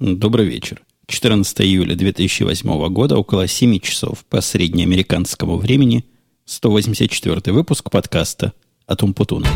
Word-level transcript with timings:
Добрый 0.00 0.46
вечер. 0.46 0.84
14 1.08 1.60
июля 1.62 1.96
2008 1.96 2.88
года, 2.88 3.16
около 3.16 3.48
7 3.48 3.80
часов 3.80 4.24
по 4.26 4.40
среднеамериканскому 4.40 5.56
времени, 5.56 6.04
184 6.44 7.52
выпуск 7.52 7.90
подкаста 7.90 8.52
от 8.86 9.02
Умпутуна. 9.02 9.48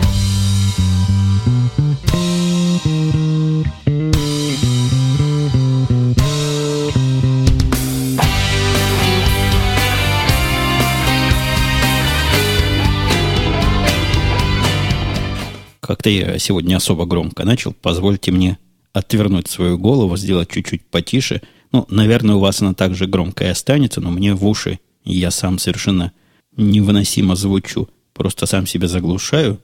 Как-то 15.78 16.10
я 16.10 16.36
сегодня 16.40 16.74
особо 16.74 17.06
громко 17.06 17.44
начал. 17.44 17.72
Позвольте 17.80 18.32
мне 18.32 18.58
отвернуть 18.92 19.48
свою 19.48 19.78
голову, 19.78 20.16
сделать 20.16 20.50
чуть-чуть 20.50 20.84
потише. 20.84 21.42
Ну, 21.72 21.86
наверное, 21.88 22.36
у 22.36 22.40
вас 22.40 22.60
она 22.60 22.74
также 22.74 23.06
громко 23.06 23.44
и 23.44 23.48
останется, 23.48 24.00
но 24.00 24.10
мне 24.10 24.34
в 24.34 24.46
уши 24.46 24.78
я 25.04 25.30
сам 25.30 25.58
совершенно 25.58 26.12
невыносимо 26.56 27.34
звучу. 27.34 27.88
Просто 28.12 28.46
сам 28.46 28.66
себя 28.66 28.88
заглушаю. 28.88 29.58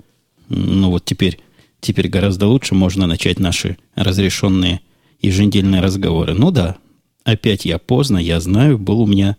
Ну 0.48 0.90
вот 0.90 1.04
теперь, 1.04 1.38
теперь 1.80 2.08
гораздо 2.08 2.46
лучше 2.46 2.74
можно 2.74 3.06
начать 3.06 3.38
наши 3.38 3.76
разрешенные 3.94 4.80
еженедельные 5.20 5.82
разговоры. 5.82 6.34
Ну 6.34 6.50
да, 6.50 6.76
опять 7.24 7.66
я 7.66 7.78
поздно, 7.78 8.16
я 8.18 8.40
знаю, 8.40 8.78
был 8.78 9.00
у 9.02 9.06
меня 9.06 9.36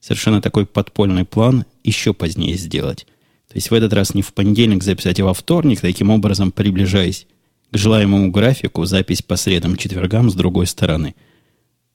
совершенно 0.00 0.42
такой 0.42 0.66
подпольный 0.66 1.24
план 1.24 1.64
еще 1.84 2.12
позднее 2.12 2.56
сделать. 2.56 3.06
То 3.48 3.56
есть 3.56 3.70
в 3.70 3.74
этот 3.74 3.92
раз 3.92 4.14
не 4.14 4.22
в 4.22 4.32
понедельник 4.32 4.82
записать, 4.82 5.20
а 5.20 5.24
во 5.24 5.34
вторник, 5.34 5.80
таким 5.80 6.10
образом 6.10 6.50
приближаясь 6.52 7.26
к 7.72 7.76
желаемому 7.76 8.30
графику 8.30 8.84
запись 8.84 9.22
по 9.22 9.36
средам, 9.36 9.76
четвергам 9.76 10.30
с 10.30 10.34
другой 10.34 10.66
стороны. 10.66 11.14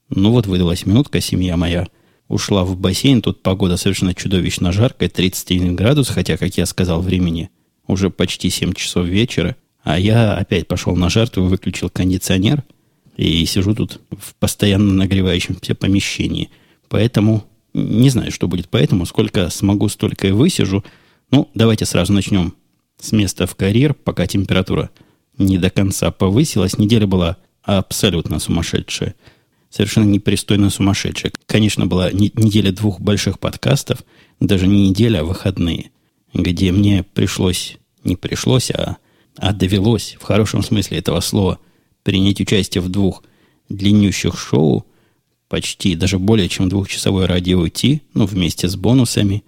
Ну 0.09 0.31
вот 0.31 0.47
выдалась 0.47 0.85
минутка, 0.85 1.19
семья 1.21 1.57
моя 1.57 1.87
ушла 2.27 2.63
в 2.63 2.77
бассейн. 2.77 3.21
Тут 3.21 3.41
погода 3.41 3.77
совершенно 3.77 4.13
чудовищно 4.13 4.71
жаркая, 4.71 5.09
31 5.09 5.75
градус, 5.75 6.09
хотя, 6.09 6.37
как 6.37 6.55
я 6.57 6.65
сказал, 6.65 7.01
времени 7.01 7.49
уже 7.87 8.09
почти 8.09 8.49
7 8.49 8.73
часов 8.73 9.05
вечера. 9.05 9.55
А 9.83 9.99
я 9.99 10.33
опять 10.33 10.67
пошел 10.67 10.95
на 10.95 11.09
жертву, 11.09 11.43
выключил 11.43 11.89
кондиционер 11.89 12.63
и 13.17 13.45
сижу 13.45 13.75
тут 13.75 14.01
в 14.11 14.35
постоянно 14.35 14.93
нагревающемся 14.93 15.75
помещении. 15.75 16.49
Поэтому 16.89 17.45
не 17.73 18.09
знаю, 18.09 18.31
что 18.31 18.47
будет 18.47 18.69
поэтому. 18.69 19.05
Сколько 19.05 19.49
смогу, 19.49 19.89
столько 19.89 20.27
и 20.27 20.31
высижу. 20.31 20.83
Ну, 21.29 21.49
давайте 21.53 21.85
сразу 21.85 22.13
начнем 22.13 22.53
с 22.99 23.11
места 23.11 23.45
в 23.45 23.55
карьер, 23.55 23.93
пока 23.93 24.25
температура 24.25 24.89
не 25.37 25.57
до 25.57 25.69
конца 25.69 26.11
повысилась. 26.11 26.77
Неделя 26.77 27.07
была 27.07 27.37
абсолютно 27.61 28.39
сумасшедшая. 28.39 29.15
Совершенно 29.69 30.05
непристойно 30.05 30.69
сумасшедшая. 30.69 31.33
Конечно, 31.45 31.85
была 31.85 32.11
неделя 32.11 32.71
двух 32.71 33.01
больших 33.01 33.39
подкастов, 33.39 34.03
даже 34.39 34.67
не 34.67 34.89
неделя, 34.89 35.19
а 35.19 35.23
выходные, 35.23 35.91
где 36.33 36.71
мне 36.71 37.03
пришлось, 37.03 37.77
не 38.03 38.15
пришлось, 38.15 38.71
а, 38.71 38.97
а 39.37 39.53
довелось, 39.53 40.15
в 40.19 40.23
хорошем 40.23 40.63
смысле 40.63 40.99
этого 40.99 41.19
слова, 41.19 41.59
принять 42.03 42.39
участие 42.39 42.81
в 42.81 42.89
двух 42.89 43.23
длиннющих 43.67 44.39
шоу, 44.39 44.85
почти 45.49 45.95
даже 45.95 46.19
более 46.19 46.47
чем 46.47 46.69
двухчасовой 46.69 47.25
радио 47.25 47.67
Ти, 47.67 48.01
ну, 48.13 48.25
вместе 48.25 48.69
с 48.69 48.75
бонусами, 48.75 49.43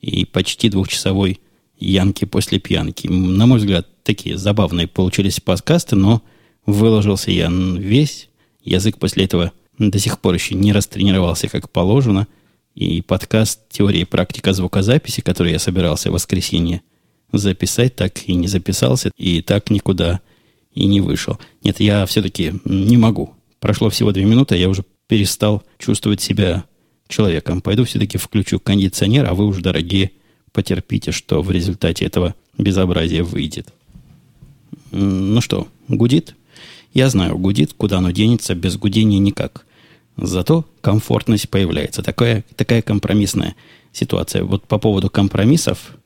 и 0.00 0.24
почти 0.24 0.68
двухчасовой 0.68 1.40
Янки 1.82 2.24
после 2.24 2.58
пьянки. 2.60 3.08
На 3.08 3.46
мой 3.46 3.58
взгляд, 3.58 3.88
такие 4.04 4.38
забавные 4.38 4.86
получились 4.86 5.40
подкасты, 5.40 5.96
но 5.96 6.22
выложился 6.64 7.30
я 7.30 7.50
весь. 7.50 8.28
Язык 8.62 8.98
после 8.98 9.24
этого 9.24 9.52
до 9.78 9.98
сих 9.98 10.20
пор 10.20 10.34
еще 10.34 10.54
не 10.54 10.72
растренировался 10.72 11.48
как 11.48 11.70
положено. 11.70 12.28
И 12.74 13.02
подкаст 13.02 13.68
«Теория 13.68 14.02
и 14.02 14.04
практика 14.04 14.52
звукозаписи», 14.52 15.20
который 15.22 15.52
я 15.52 15.58
собирался 15.58 16.10
в 16.10 16.14
воскресенье 16.14 16.82
записать, 17.32 17.96
так 17.96 18.28
и 18.28 18.34
не 18.34 18.46
записался, 18.46 19.10
и 19.16 19.42
так 19.42 19.70
никуда 19.70 20.20
и 20.72 20.86
не 20.86 21.00
вышел. 21.00 21.38
Нет, 21.64 21.80
я 21.80 22.06
все-таки 22.06 22.54
не 22.64 22.96
могу. 22.96 23.34
Прошло 23.58 23.90
всего 23.90 24.12
две 24.12 24.24
минуты, 24.24 24.54
а 24.54 24.58
я 24.58 24.68
уже 24.68 24.84
перестал 25.08 25.64
чувствовать 25.78 26.20
себя 26.20 26.64
человеком. 27.08 27.60
Пойду 27.60 27.84
все-таки 27.84 28.18
включу 28.18 28.60
кондиционер, 28.60 29.28
а 29.28 29.34
вы 29.34 29.46
уж, 29.46 29.58
дорогие, 29.58 30.12
потерпите, 30.52 31.12
что 31.12 31.42
в 31.42 31.50
результате 31.50 32.04
этого 32.04 32.34
безобразия 32.58 33.22
выйдет. 33.22 33.72
Ну 34.90 35.40
что, 35.40 35.68
гудит? 35.88 36.34
Я 36.92 37.08
знаю, 37.08 37.38
гудит, 37.38 37.72
куда 37.72 37.98
оно 37.98 38.10
денется, 38.10 38.54
без 38.54 38.76
гудения 38.76 39.18
никак. 39.18 39.64
Зато 40.16 40.66
комфортность 40.82 41.48
появляется. 41.48 42.02
Такая, 42.02 42.44
такая 42.54 42.82
компромиссная 42.82 43.56
ситуация. 43.92 44.44
Вот 44.44 44.64
по 44.64 44.78
поводу 44.78 45.08
компромиссов, 45.08 45.96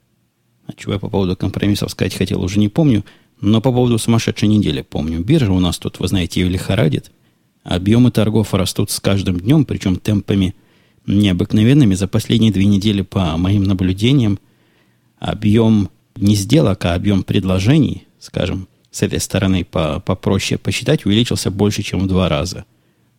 а 0.66 0.72
чего 0.74 0.92
я 0.94 0.98
по 0.98 1.08
поводу 1.08 1.36
компромиссов 1.36 1.90
сказать 1.90 2.14
хотел, 2.14 2.42
уже 2.42 2.60
не 2.60 2.68
помню, 2.68 3.04
но 3.40 3.60
по 3.60 3.72
поводу 3.72 3.98
сумасшедшей 3.98 4.48
недели 4.48 4.82
помню. 4.82 5.20
Биржа 5.20 5.52
у 5.52 5.58
нас 5.58 5.78
тут, 5.78 5.98
вы 5.98 6.08
знаете, 6.08 6.40
ее 6.40 6.48
лихорадит. 6.48 7.10
Объемы 7.64 8.12
торгов 8.12 8.54
растут 8.54 8.92
с 8.92 9.00
каждым 9.00 9.40
днем, 9.40 9.64
причем 9.64 9.96
темпами 9.96 10.54
необыкновенными. 11.06 11.94
За 11.94 12.08
последние 12.08 12.52
две 12.52 12.66
недели, 12.66 13.02
по 13.02 13.36
моим 13.36 13.64
наблюдениям, 13.64 14.38
объем 15.18 15.90
не 16.16 16.34
сделок, 16.34 16.84
а 16.84 16.94
объем 16.94 17.22
предложений, 17.22 18.06
скажем, 18.18 18.68
с 18.90 19.02
этой 19.02 19.20
стороны 19.20 19.64
по, 19.64 20.00
попроще 20.00 20.58
посчитать, 20.58 21.04
увеличился 21.04 21.50
больше, 21.50 21.82
чем 21.82 22.00
в 22.00 22.06
два 22.06 22.28
раза. 22.28 22.64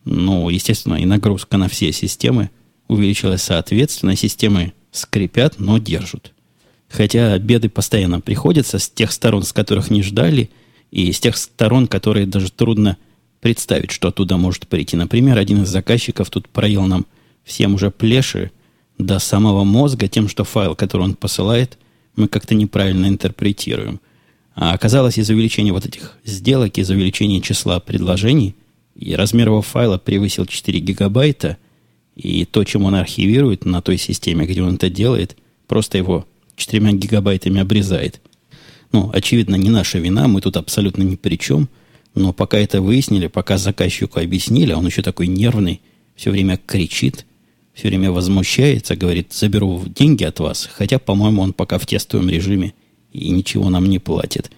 Ну, 0.06 0.50
естественно, 0.50 0.96
и 0.96 1.06
нагрузка 1.06 1.58
на 1.58 1.68
все 1.68 1.92
системы 1.92 2.50
увеличилась 2.88 3.44
соответственно. 3.44 4.16
Системы 4.16 4.74
скрипят, 4.92 5.60
но 5.60 5.78
держат. 5.78 6.32
Хотя 6.90 7.38
беды 7.38 7.70
постоянно 7.70 8.22
приходятся 8.22 8.80
с 8.80 8.90
тех 8.90 9.12
сторон, 9.12 9.44
с 9.44 9.54
которых 9.54 9.90
не 9.90 10.02
ждали, 10.02 10.50
и 10.92 11.12
с 11.12 11.20
тех 11.20 11.36
сторон, 11.36 11.88
которые 11.88 12.26
даже 12.26 12.52
трудно 12.52 12.98
представить, 13.42 13.92
что 13.92 14.08
оттуда 14.08 14.38
может 14.38 14.68
прийти. 14.68 14.96
Например, 14.96 15.38
один 15.38 15.64
из 15.64 15.70
заказчиков 15.70 16.30
тут 16.30 16.48
проел 16.48 16.86
нам 16.86 17.06
всем 17.48 17.74
уже 17.74 17.90
плеши 17.90 18.52
до 19.00 19.20
самого 19.20 19.64
мозга 19.64 20.08
тем, 20.08 20.28
что 20.28 20.44
файл, 20.44 20.76
который 20.76 21.04
он 21.04 21.16
посылает, 21.16 21.78
мы 22.16 22.28
как-то 22.28 22.54
неправильно 22.54 23.08
интерпретируем. 23.08 24.00
А 24.54 24.74
оказалось, 24.74 25.18
из-за 25.18 25.34
увеличения 25.34 25.72
вот 25.72 25.86
этих 25.86 26.18
сделок, 26.26 26.78
из-за 26.78 26.94
увеличения 26.94 27.42
числа 27.42 27.80
предложений, 27.80 28.56
и 28.96 29.16
размер 29.16 29.48
его 29.48 29.62
файла 29.62 29.98
превысил 29.98 30.46
4 30.46 30.80
гигабайта, 30.80 31.58
и 32.16 32.46
то, 32.46 32.64
чем 32.64 32.84
он 32.84 32.96
архивирует 32.96 33.66
на 33.66 33.82
той 33.82 33.98
системе, 33.98 34.46
где 34.46 34.64
он 34.64 34.76
это 34.76 34.90
делает, 34.90 35.38
просто 35.68 36.00
его 36.00 36.26
4 36.56 36.92
гигабайтами 36.94 37.62
обрезает. 37.62 38.20
Ну, 38.92 39.12
очевидно, 39.14 39.56
не 39.56 39.70
наша 39.70 40.00
вина, 40.00 40.28
мы 40.28 40.42
тут 40.42 40.58
абсолютно 40.58 41.04
ни 41.04 41.16
при 41.16 41.38
чем, 41.38 41.70
но 42.16 42.34
пока 42.34 42.58
это 42.58 42.82
выяснили, 42.82 43.28
пока 43.28 43.60
заказчику 43.60 44.20
объяснили, 44.20 44.72
а 44.72 44.78
он 44.78 44.88
еще 44.88 45.04
такой 45.04 45.28
нервный, 45.28 45.82
все 46.16 46.32
время 46.32 46.58
кричит, 46.58 47.28
все 47.78 47.88
время 47.90 48.12
возмущается, 48.12 48.98
говорит, 48.98 49.32
заберу 49.32 49.84
деньги 49.86 50.26
от 50.26 50.42
вас, 50.42 50.68
хотя, 50.74 51.00
по-моему, 51.00 51.44
он 51.44 51.54
пока 51.54 51.78
в 51.78 51.86
тестовом 51.86 52.30
режиме– 52.30 52.74
и 53.18 53.30
ничего 53.30 53.70
нам 53.70 53.90
не 53.90 54.00
платит. 54.00 54.52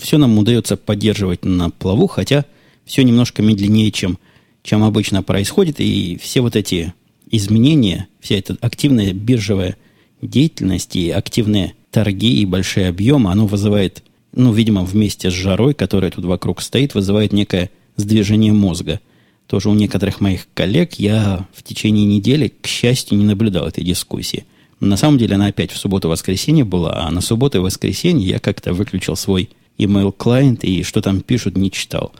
Все 0.00 0.18
нам 0.18 0.38
удается 0.38 0.76
поддерживать 0.76 1.44
на 1.44 1.70
плаву, 1.70 2.06
хотя 2.06 2.44
все 2.84 3.02
немножко 3.02 3.42
медленнее, 3.42 3.90
чем, 3.90 4.18
чем 4.62 4.84
обычно 4.84 5.22
происходит. 5.22 5.80
И 5.80 6.18
все 6.22 6.40
вот 6.40 6.56
эти 6.56 6.94
изменения, 7.30 8.08
вся 8.20 8.36
эта 8.36 8.56
активная 8.60 9.12
биржевая 9.12 9.76
деятельность 10.22 10.96
и 10.96 11.10
активные 11.10 11.74
торги 11.90 12.40
и 12.40 12.46
большие 12.46 12.88
объемы, 12.88 13.30
оно 13.30 13.46
вызывает, 13.46 14.02
ну, 14.32 14.52
видимо, 14.52 14.84
вместе 14.84 15.30
с 15.30 15.34
жарой, 15.34 15.74
которая 15.74 16.10
тут 16.10 16.24
вокруг 16.24 16.62
стоит, 16.62 16.94
вызывает 16.94 17.32
некое 17.32 17.70
сдвижение 17.96 18.52
мозга. 18.52 19.00
Тоже 19.46 19.70
у 19.70 19.74
некоторых 19.74 20.20
моих 20.20 20.48
коллег 20.54 20.94
я 20.94 21.46
в 21.54 21.62
течение 21.62 22.04
недели, 22.04 22.52
к 22.60 22.66
счастью, 22.66 23.18
не 23.18 23.24
наблюдал 23.24 23.66
этой 23.66 23.84
дискуссии– 23.84 24.44
на 24.80 24.96
самом 24.96 25.18
деле 25.18 25.36
она 25.36 25.46
опять 25.46 25.72
в 25.72 25.78
субботу-воскресенье 25.78 26.64
была, 26.64 27.06
а 27.06 27.10
на 27.10 27.20
субботу 27.20 27.58
и 27.58 27.60
воскресенье 27.60 28.28
я 28.28 28.38
как-то 28.38 28.74
выключил 28.74 29.16
свой 29.16 29.48
email 29.78 30.14
клиент 30.16 30.64
и 30.64 30.82
что 30.82 31.00
там 31.00 31.20
пишут, 31.20 31.56
не 31.56 31.70
читал. 31.70 32.12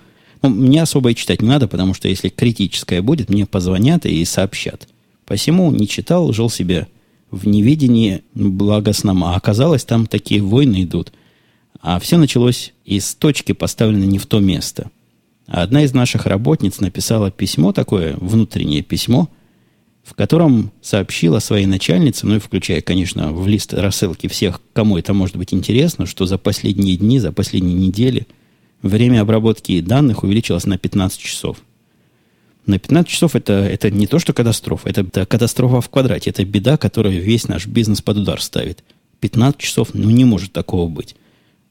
Ну, 0.43 0.49
мне 0.49 0.82
особо 0.82 1.11
и 1.11 1.14
читать 1.14 1.43
не 1.43 1.49
надо, 1.49 1.69
потому 1.69 1.93
что 1.93 2.08
если 2.08 2.28
критическое 2.28 3.02
будет, 3.02 3.28
мне 3.28 3.46
позвонят 3.46 4.06
и 4.06 4.25
сообщат. 4.25 4.88
Посему 5.26 5.70
не 5.70 5.87
читал, 5.87 6.32
жил 6.32 6.49
себе 6.49 6.88
в 7.31 7.46
неведении 7.46 8.23
благостном, 8.34 9.25
а 9.25 9.34
оказалось, 9.34 9.84
там 9.84 10.06
такие 10.06 10.40
войны 10.40 10.84
идут. 10.84 11.12
А 11.82 11.99
все 12.00 12.17
началось 12.17 12.73
из 12.84 13.14
точки, 13.14 13.52
поставленной 13.52 14.06
не 14.06 14.19
в 14.19 14.26
то 14.26 14.38
место. 14.40 14.90
Одна 15.46 15.82
из 15.82 15.94
наших 15.94 16.26
работниц 16.26 16.81
написала 16.81 17.31
письмо 17.31 17.72
такое, 17.72 18.16
внутреннее 18.16 18.82
письмо, 18.82 19.28
в 20.02 20.14
котором 20.14 20.72
сообщила 20.82 21.38
своей 21.38 21.66
начальнице, 21.66 22.26
ну 22.26 22.37
и 22.37 22.38
включая, 22.38 22.81
конечно, 22.81 23.32
в 23.32 23.46
лист 23.46 23.75
рассылки 23.75 24.28
всех, 24.28 24.60
кому 24.72 24.98
это 24.98 25.12
может 25.14 25.37
быть 25.37 25.52
интересно, 25.52 26.06
что 26.06 26.26
за 26.26 26.38
последние 26.38 26.96
дни, 26.96 27.19
за 27.19 27.32
последние 27.32 27.75
недели 27.76 28.26
время 28.82 29.20
обработки 29.20 29.81
данных 29.81 30.22
увеличилось 30.22 30.66
на 30.66 30.78
15 30.78 31.20
часов. 31.20 31.58
На 32.66 32.78
15 32.78 33.08
часов 33.08 33.37
это, 33.37 33.52
это 33.52 33.90
не 33.90 34.06
то, 34.06 34.19
что 34.19 34.32
катастрофа, 34.32 34.88
это, 34.88 35.02
это 35.02 35.26
катастрофа 35.26 35.81
в 35.81 35.88
квадрате. 35.88 36.31
Это 36.31 36.44
беда, 36.44 36.76
которая 36.76 37.14
весь 37.14 37.46
наш 37.46 37.66
бизнес 37.66 38.02
под 38.02 38.19
удар 38.19 38.40
ставит. 38.42 38.82
15 39.20 39.60
часов, 39.60 39.90
ну 39.94 40.10
не 40.10 40.25
может 40.25 40.52
такого 40.52 40.88
быть. 40.88 41.14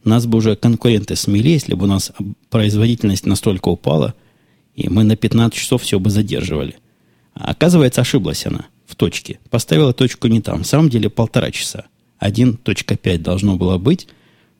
Нас 0.05 0.27
бы 0.27 0.37
уже 0.37 0.55
конкуренты 0.55 1.15
смели, 1.15 1.49
если 1.49 1.73
бы 1.73 1.85
у 1.85 1.87
нас 1.87 2.11
производительность 2.49 3.25
настолько 3.25 3.69
упала, 3.69 4.13
и 4.75 4.87
мы 4.87 5.03
на 5.03 5.15
15 5.15 5.53
часов 5.53 5.81
все 5.81 5.99
бы 5.99 6.09
задерживали. 6.09 6.75
А 7.33 7.51
оказывается, 7.51 8.01
ошиблась 8.01 8.45
она 8.45 8.67
в 8.85 8.95
точке. 8.95 9.39
Поставила 9.49 9.93
точку 9.93 10.27
не 10.27 10.41
там. 10.41 10.63
В 10.63 10.67
самом 10.67 10.89
деле 10.89 11.09
полтора 11.09 11.51
часа. 11.51 11.85
1.5 12.21 13.17
должно 13.17 13.57
было 13.57 13.77
быть. 13.77 14.07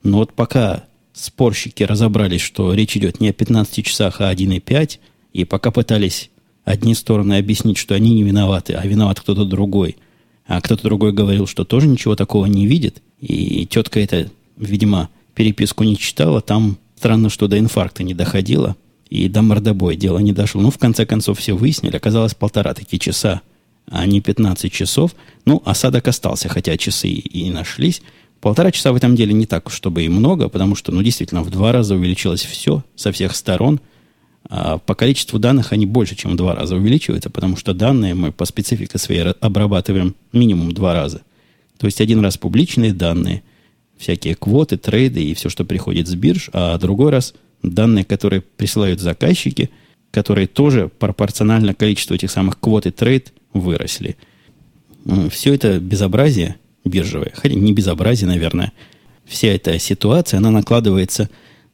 Но 0.04 0.18
вот 0.18 0.34
пока 0.34 0.86
спорщики 1.14 1.84
разобрались, 1.84 2.42
что 2.42 2.74
речь 2.74 2.98
идет 2.98 3.20
не 3.22 3.30
о 3.30 3.34
15 3.34 3.86
часах, 3.86 4.22
а 4.22 4.34
1.5, 4.34 5.00
и 5.34 5.46
пока 5.46 5.72
пытались 5.72 6.30
одни 6.64 6.96
стороны 6.96 7.38
объяснить, 7.38 7.78
что 7.78 7.96
они 7.96 8.14
не 8.14 8.24
виноваты, 8.24 8.74
а 8.74 8.86
виноват 8.86 9.20
кто-то 9.20 9.46
другой, 9.46 9.98
а 10.46 10.60
кто-то 10.60 10.84
другой 10.84 11.14
говорил, 11.14 11.48
что 11.48 11.64
тоже 11.64 11.88
ничего 11.88 12.16
такого 12.16 12.46
не 12.48 12.66
видит, 12.66 13.02
и 13.20 13.66
тетка 13.66 14.00
эта, 14.00 14.30
видимо, 14.58 15.10
переписку 15.36 15.84
не 15.84 15.98
читала, 15.98 16.42
там 16.42 16.78
странно, 16.98 17.30
что 17.30 17.48
до 17.48 17.60
инфаркта 17.60 18.04
не 18.04 18.14
доходило, 18.14 18.76
и 19.10 19.30
до 19.30 19.44
мордобоя 19.44 19.96
дело 19.96 20.18
не 20.18 20.34
дошло. 20.34 20.62
Ну, 20.62 20.72
в 20.72 20.80
конце 20.80 21.06
концов, 21.06 21.40
все 21.40 21.54
выяснили. 21.54 21.96
Оказалось, 21.96 22.34
полтора 22.34 22.74
такие 22.74 22.98
часа, 22.98 23.42
а 23.88 24.06
не 24.08 24.22
15 24.22 24.72
часов. 24.74 25.12
Ну, 25.46 25.62
осадок 25.66 26.08
остался, 26.08 26.50
хотя 26.50 26.76
часы 26.78 27.10
и 27.10 27.52
нашлись. 27.52 28.02
Полтора 28.42 28.72
часа 28.72 28.92
в 28.92 28.96
этом 28.96 29.16
деле 29.16 29.34
не 29.34 29.46
так, 29.46 29.70
чтобы 29.70 30.04
и 30.04 30.10
много, 30.10 30.50
потому 30.50 30.76
что, 30.76 30.92
ну, 30.92 31.04
действительно, 31.04 31.44
в 31.44 31.52
два 31.52 31.72
раза 31.72 31.96
увеличилось 31.96 32.44
все 32.44 32.84
со 32.96 33.12
всех 33.12 33.36
сторон. 33.36 33.80
А 34.48 34.78
по 34.78 34.96
количеству 34.96 35.40
данных 35.40 35.72
они 35.74 35.86
больше, 35.86 36.16
чем 36.16 36.32
в 36.32 36.36
два 36.36 36.56
раза 36.56 36.76
увеличиваются, 36.76 37.30
потому 37.30 37.58
что 37.58 37.74
данные 37.74 38.14
мы 38.14 38.32
по 38.32 38.46
специфике 38.46 38.98
своей 38.98 39.22
обрабатываем 39.22 40.16
минимум 40.34 40.72
два 40.72 40.94
раза. 40.94 41.22
То 41.78 41.88
есть 41.88 42.02
один 42.02 42.22
раз 42.22 42.38
публичные 42.38 42.94
данные– 42.94 43.44
всякие 43.98 44.36
квоты, 44.36 44.78
трейды 44.78 45.24
и 45.24 45.34
все, 45.34 45.50
что 45.50 45.66
приходит 45.66 46.08
с 46.08 46.16
бирж, 46.16 46.50
а 46.54 46.78
другой 46.78 47.12
раз 47.12 47.34
данные, 47.64 48.06
которые 48.06 48.42
присылают 48.42 49.00
заказчики, 49.00 49.70
которые 50.12 50.48
тоже 50.48 50.90
пропорционально 51.00 51.74
количеству 51.74 52.16
этих 52.16 52.32
самых 52.32 52.60
квот 52.60 52.86
и 52.86 52.92
трейд 52.92 53.34
выросли. 53.54 54.18
Все 55.30 55.54
это 55.54 55.80
безобразие 55.80 56.56
биржевое, 56.84 57.32
хотя 57.36 57.56
не 57.56 57.74
безобразие, 57.74 58.28
наверное, 58.28 58.72
вся 59.26 59.50
эта 59.50 59.78
ситуация, 59.80 60.38
она 60.38 60.52
накладывается 60.52 61.30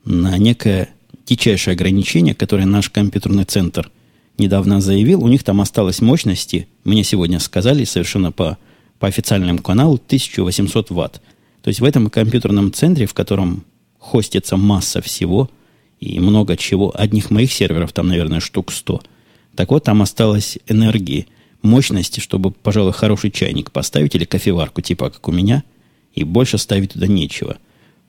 на 0.06 0.38
некое 0.38 0.90
дичайшее 1.26 1.74
ограничение, 1.74 2.34
которое 2.34 2.66
наш 2.66 2.90
компьютерный 2.90 3.44
центр 3.44 3.92
недавно 4.38 4.82
заявил. 4.82 5.24
У 5.24 5.28
них 5.28 5.44
там 5.44 5.62
осталось 5.62 6.02
мощности, 6.02 6.68
мне 6.84 7.04
сегодня 7.04 7.40
сказали 7.40 7.84
совершенно 7.84 8.32
по, 8.32 8.58
по 9.00 9.08
официальному 9.08 9.60
каналу, 9.60 9.96
1800 9.96 10.90
ватт. 10.90 11.22
То 11.62 11.68
есть 11.68 11.80
в 11.80 11.84
этом 11.84 12.10
компьютерном 12.10 12.74
центре, 12.74 13.06
в 13.06 13.14
котором 13.14 13.66
хостится 14.00 14.58
масса 14.58 15.02
всего 15.02 15.50
и 16.00 16.20
много 16.20 16.58
чего, 16.58 16.92
одних 16.96 17.30
моих 17.30 17.54
серверов 17.54 17.94
там, 17.94 18.08
наверное, 18.08 18.40
штук 18.40 18.72
100, 18.72 19.02
так 19.56 19.70
вот, 19.70 19.84
там 19.84 20.02
осталось 20.02 20.58
энергии, 20.68 21.28
мощности, 21.62 22.20
чтобы, 22.20 22.52
пожалуй, 22.52 22.94
хороший 22.94 23.30
чайник 23.30 23.72
поставить 23.72 24.16
или 24.16 24.26
кофеварку, 24.26 24.82
типа 24.82 25.12
как 25.12 25.28
у 25.28 25.32
меня, 25.32 25.64
и 26.14 26.24
больше 26.24 26.58
ставить 26.58 26.94
туда 26.94 27.06
нечего. 27.06 27.58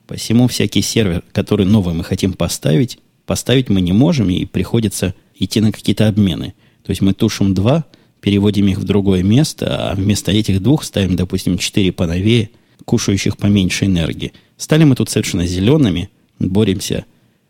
Посему 0.07 0.47
всякий 0.47 0.81
сервер, 0.81 1.23
который 1.31 1.65
новый 1.65 1.93
мы 1.93 2.03
хотим 2.03 2.33
поставить, 2.33 2.97
поставить 3.25 3.69
мы 3.69 3.81
не 3.81 3.93
можем, 3.93 4.29
и 4.29 4.45
приходится 4.45 5.13
идти 5.37 5.61
на 5.61 5.71
какие-то 5.71 6.07
обмены. 6.07 6.55
То 6.83 6.89
есть 6.89 7.01
мы 7.01 7.13
тушим 7.13 7.53
два, 7.53 7.85
переводим 8.19 8.67
их 8.69 8.79
в 8.79 8.83
другое 8.83 9.21
место, 9.21 9.91
а 9.91 9.95
вместо 9.95 10.31
этих 10.31 10.61
двух 10.61 10.83
ставим, 10.83 11.15
допустим, 11.15 11.59
четыре 11.59 11.91
поновее– 11.91 12.49
кушающих 12.85 13.37
поменьше 13.37 13.85
энергии. 13.85 14.33
Стали 14.57 14.83
мы 14.83 14.95
тут 14.95 15.09
совершенно 15.09 15.45
зелеными, 15.45 16.09
боремся 16.39 17.05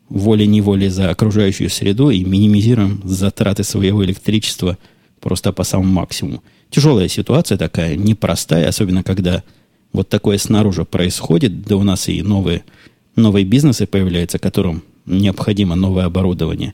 волей-неволей 0.09 0.89
за 0.89 1.09
окружающую 1.09 1.69
среду 1.69 2.09
и 2.09 2.24
минимизируем 2.24 3.01
затраты 3.03 3.63
своего 3.63 4.06
электричества 4.06 4.77
просто 5.19 5.51
по 5.53 5.63
самому 5.63 5.91
максимуму. 5.91 6.44
Тяжелая 6.69 7.07
ситуация 7.07 7.57
такая, 7.57 7.95
непростая, 7.95 8.68
особенно 8.68 9.03
когда 9.03 9.44
вот 9.91 10.09
такое 10.09 10.38
снаружи 10.38 10.85
происходит, 10.85 11.62
да 11.63 11.77
у 11.77 11.83
нас 11.83 12.09
и 12.09 12.21
новые, 12.21 12.63
новые 13.15 13.45
бизнесы 13.45 13.86
появляются, 13.86 14.39
которым 14.39 14.83
необходимо 15.06 15.75
новое 15.75 16.06
оборудование. 16.06 16.74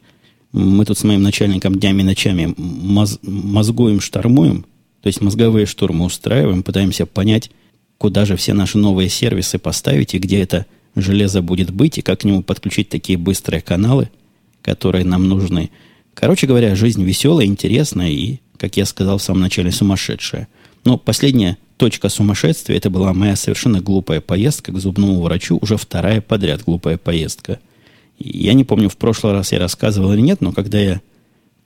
Мы 0.52 0.86
тут 0.86 0.98
с 0.98 1.04
моим 1.04 1.22
начальником 1.22 1.76
днями 1.76 2.02
и 2.02 2.06
ночами 2.06 2.54
моз, 2.58 3.20
мозгуем, 3.22 4.00
штормуем, 4.00 4.66
то 5.02 5.08
есть 5.08 5.22
мозговые 5.22 5.66
штурмы 5.66 6.06
устраиваем, 6.06 6.64
пытаемся 6.64 7.06
понять, 7.06 7.52
куда 8.00 8.26
же 8.26 8.36
все 8.38 8.54
наши 8.54 8.80
новые 8.80 9.10
сервисы 9.10 9.60
поставить 9.60 10.16
и 10.16 10.20
где 10.20 10.42
это 10.42 10.66
железо 10.96 11.44
будет 11.44 11.70
быть, 11.70 12.00
и 12.00 12.02
как 12.02 12.22
к 12.22 12.24
нему 12.24 12.42
подключить 12.42 12.90
такие 12.90 13.20
быстрые 13.20 13.62
каналы, 13.62 14.10
которые 14.64 15.06
нам 15.06 15.28
нужны. 15.28 15.70
Короче 16.16 16.48
говоря, 16.48 16.76
жизнь 16.76 17.04
веселая, 17.04 17.46
интересная 17.46 18.10
и, 18.10 18.40
как 18.58 18.78
я 18.78 18.86
сказал 18.86 19.20
в 19.20 19.22
самом 19.22 19.42
начале, 19.42 19.72
сумасшедшая. 19.72 20.48
Но 20.86 20.98
последняя 20.98 21.58
точка 21.78 22.10
сумасшествия, 22.10 22.78
это 22.78 22.90
была 22.90 23.14
моя 23.14 23.36
совершенно 23.36 23.82
глупая 23.82 24.22
поездка 24.22 24.72
к 24.72 24.80
зубному 24.80 25.22
врачу, 25.22 25.60
уже 25.62 25.78
вторая 25.78 26.22
подряд 26.22 26.64
глупая 26.64 26.98
поездка. 26.98 27.60
Я 28.18 28.54
не 28.54 28.64
помню, 28.64 28.90
в 28.90 28.98
прошлый 28.98 29.34
раз 29.34 29.52
я 29.52 29.60
рассказывал 29.60 30.14
или 30.14 30.22
нет, 30.22 30.40
но 30.42 30.54
когда 30.54 30.80
я 30.80 31.02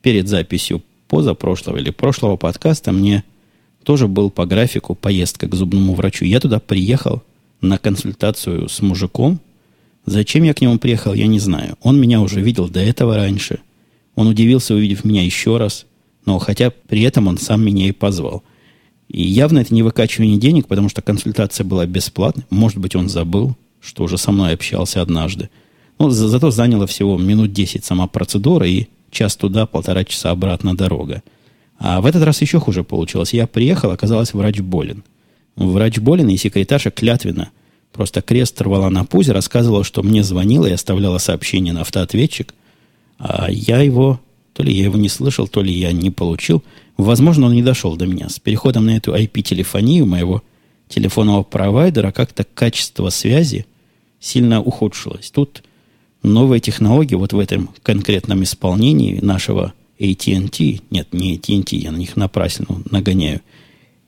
перед 0.02 0.28
записью 0.28 0.84
позапрошлого 1.08 1.78
или 1.78 1.92
прошлого 1.92 2.38
подкаста 2.38 2.92
мне 2.92 3.24
тоже 3.84 4.08
был 4.08 4.30
по 4.30 4.46
графику 4.46 4.96
поездка 4.96 5.48
к 5.48 5.56
зубному 5.56 5.94
врачу. 5.94 6.26
Я 6.26 6.40
туда 6.40 6.60
приехал 6.60 7.24
на 7.62 7.78
консультацию 7.78 8.70
с 8.70 8.82
мужиком. 8.82 9.40
Зачем 10.06 10.44
я 10.44 10.54
к 10.54 10.62
нему 10.62 10.78
приехал, 10.78 11.14
я 11.14 11.28
не 11.28 11.40
знаю. 11.40 11.78
Он 11.82 12.00
меня 12.00 12.22
уже 12.22 12.42
видел 12.42 12.68
до 12.68 12.80
этого 12.82 13.16
раньше. 13.16 13.60
Он 14.16 14.28
удивился, 14.28 14.74
увидев 14.74 15.06
меня 15.06 15.24
еще 15.24 15.58
раз. 15.58 15.86
Но 16.26 16.40
хотя 16.40 16.72
при 16.72 17.02
этом 17.04 17.28
он 17.28 17.38
сам 17.38 17.64
меня 17.64 17.88
и 17.88 17.92
позвал. 17.92 18.44
И 19.10 19.24
явно 19.24 19.60
это 19.60 19.74
не 19.74 19.84
выкачивание 19.84 20.38
денег, 20.38 20.68
потому 20.68 20.90
что 20.90 21.02
консультация 21.02 21.64
была 21.64 21.86
бесплатной. 21.86 22.46
Может 22.50 22.78
быть, 22.78 22.96
он 22.96 23.10
забыл, 23.10 23.56
что 23.82 24.04
уже 24.04 24.18
со 24.18 24.32
мной 24.32 24.54
общался 24.54 25.02
однажды. 25.02 25.50
Но 26.00 26.10
за, 26.10 26.28
зато 26.28 26.52
заняло 26.52 26.88
всего 26.88 27.18
минут 27.18 27.54
10 27.54 27.86
сама 27.86 28.08
процедура 28.08 28.68
и 28.68 28.88
час 29.12 29.36
туда, 29.36 29.66
полтора 29.66 30.04
часа 30.04 30.32
обратно 30.32 30.76
дорога. 30.76 31.22
А 31.84 32.00
в 32.00 32.06
этот 32.06 32.24
раз 32.24 32.42
еще 32.42 32.62
хуже 32.62 32.86
получилось. 32.86 33.34
Я 33.34 33.46
приехал, 33.46 33.92
оказалось, 33.92 34.34
врач 34.34 34.62
болен. 34.62 35.04
Врач 35.58 36.00
болен, 36.00 36.30
и 36.30 36.38
секретарша 36.38 36.92
клятвенно 36.92 37.52
просто 37.92 38.22
крест 38.22 38.60
рвала 38.62 38.90
на 38.90 39.04
пузе, 39.04 39.34
рассказывала, 39.34 39.84
что 39.84 40.02
мне 40.02 40.24
звонила 40.24 40.66
и 40.66 40.72
оставляла 40.72 41.18
сообщение 41.18 41.74
на 41.74 41.82
автоответчик. 41.82 42.54
А 43.20 43.52
я 43.52 43.82
его, 43.82 44.22
то 44.54 44.64
ли 44.64 44.74
я 44.74 44.86
его 44.86 44.98
не 44.98 45.10
слышал, 45.10 45.46
то 45.46 45.62
ли 45.62 45.74
я 45.74 45.92
не 45.92 46.10
получил. 46.10 46.64
Возможно, 46.96 47.48
он 47.48 47.54
не 47.54 47.62
дошел 47.62 47.98
до 47.98 48.08
меня. 48.08 48.30
С 48.30 48.40
переходом 48.40 48.86
на 48.86 48.96
эту 48.96 49.14
IP-телефонию 49.14 50.06
моего 50.06 50.42
телефонного 50.88 51.44
провайдера 51.44 52.14
как-то 52.14 52.46
качество 52.46 53.10
связи 53.10 53.66
сильно 54.22 54.62
ухудшилось. 54.62 55.32
Тут 55.32 55.64
новые 56.24 56.62
технологии 56.62 57.16
вот 57.16 57.34
в 57.34 57.40
этом 57.40 57.72
конкретном 57.84 58.44
исполнении 58.44 59.20
нашего 59.20 59.74
AT&T, 60.04 60.82
нет, 60.92 61.14
не 61.14 61.38
AT&T, 61.38 61.78
я 61.78 61.92
на 61.92 61.98
них 61.98 62.18
напрасно 62.18 62.66
нагоняю. 62.92 63.42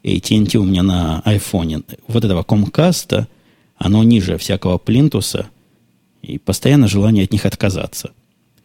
AT&T 0.03 0.57
у 0.57 0.65
меня 0.65 0.83
на 0.83 1.21
айфоне. 1.21 1.83
Вот 2.07 2.25
этого 2.25 2.43
Comcast, 2.43 3.27
оно 3.77 4.03
ниже 4.03 4.37
всякого 4.37 4.77
плинтуса, 4.77 5.49
и 6.21 6.37
постоянно 6.37 6.87
желание 6.87 7.23
от 7.23 7.31
них 7.31 7.45
отказаться. 7.45 8.11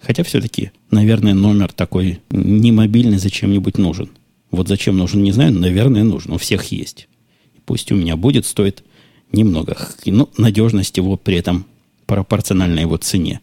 Хотя 0.00 0.24
все-таки, 0.24 0.72
наверное, 0.90 1.34
номер 1.34 1.72
такой 1.72 2.20
не 2.30 2.72
мобильный 2.72 3.18
зачем-нибудь 3.18 3.78
нужен. 3.78 4.10
Вот 4.50 4.66
зачем 4.66 4.96
нужен, 4.96 5.22
не 5.22 5.30
знаю, 5.30 5.52
но, 5.52 5.60
наверное, 5.60 6.02
нужен. 6.02 6.32
У 6.32 6.38
всех 6.38 6.64
есть. 6.72 7.08
Пусть 7.64 7.92
у 7.92 7.96
меня 7.96 8.16
будет, 8.16 8.46
стоит 8.46 8.82
немного. 9.30 9.76
Ну, 10.06 10.28
надежность 10.36 10.96
его 10.96 11.16
при 11.16 11.36
этом 11.36 11.66
пропорциональна 12.06 12.80
его 12.80 12.96
цене. 12.96 13.40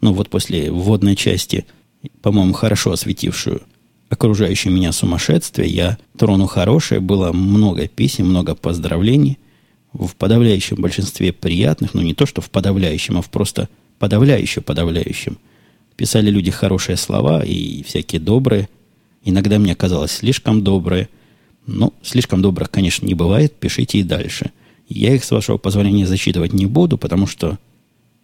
Ну, 0.00 0.14
вот 0.14 0.30
после 0.30 0.72
вводной 0.72 1.14
части– 1.14 1.64
по-моему, 2.22 2.52
хорошо 2.52 2.92
осветившую 2.92 3.62
окружающее 4.08 4.72
меня 4.72 4.92
сумасшествие. 4.92 5.70
Я 5.70 5.98
трону 6.18 6.46
хорошее, 6.46 7.00
было 7.00 7.32
много 7.32 7.88
писем, 7.88 8.26
много 8.26 8.54
поздравлений. 8.54 9.38
В 9.92 10.14
подавляющем 10.16 10.76
большинстве 10.76 11.32
приятных, 11.32 11.94
но 11.94 12.02
не 12.02 12.14
то, 12.14 12.26
что 12.26 12.40
в 12.40 12.50
подавляющем, 12.50 13.18
а 13.18 13.22
в 13.22 13.30
просто 13.30 13.68
подавляюще-подавляющем. 13.98 15.38
Писали 15.96 16.30
люди 16.30 16.50
хорошие 16.50 16.96
слова 16.96 17.42
и 17.44 17.82
всякие 17.82 18.20
добрые. 18.20 18.68
Иногда 19.24 19.58
мне 19.58 19.74
казалось 19.74 20.12
слишком 20.12 20.62
добрые. 20.62 21.08
Ну, 21.66 21.92
слишком 22.02 22.42
добрых, 22.42 22.70
конечно, 22.70 23.06
не 23.06 23.14
бывает. 23.14 23.54
Пишите 23.54 23.98
и 23.98 24.02
дальше. 24.02 24.50
Я 24.88 25.14
их, 25.14 25.24
с 25.24 25.30
вашего 25.30 25.58
позволения, 25.58 26.06
зачитывать 26.06 26.52
не 26.52 26.66
буду, 26.66 26.98
потому 26.98 27.26
что 27.26 27.58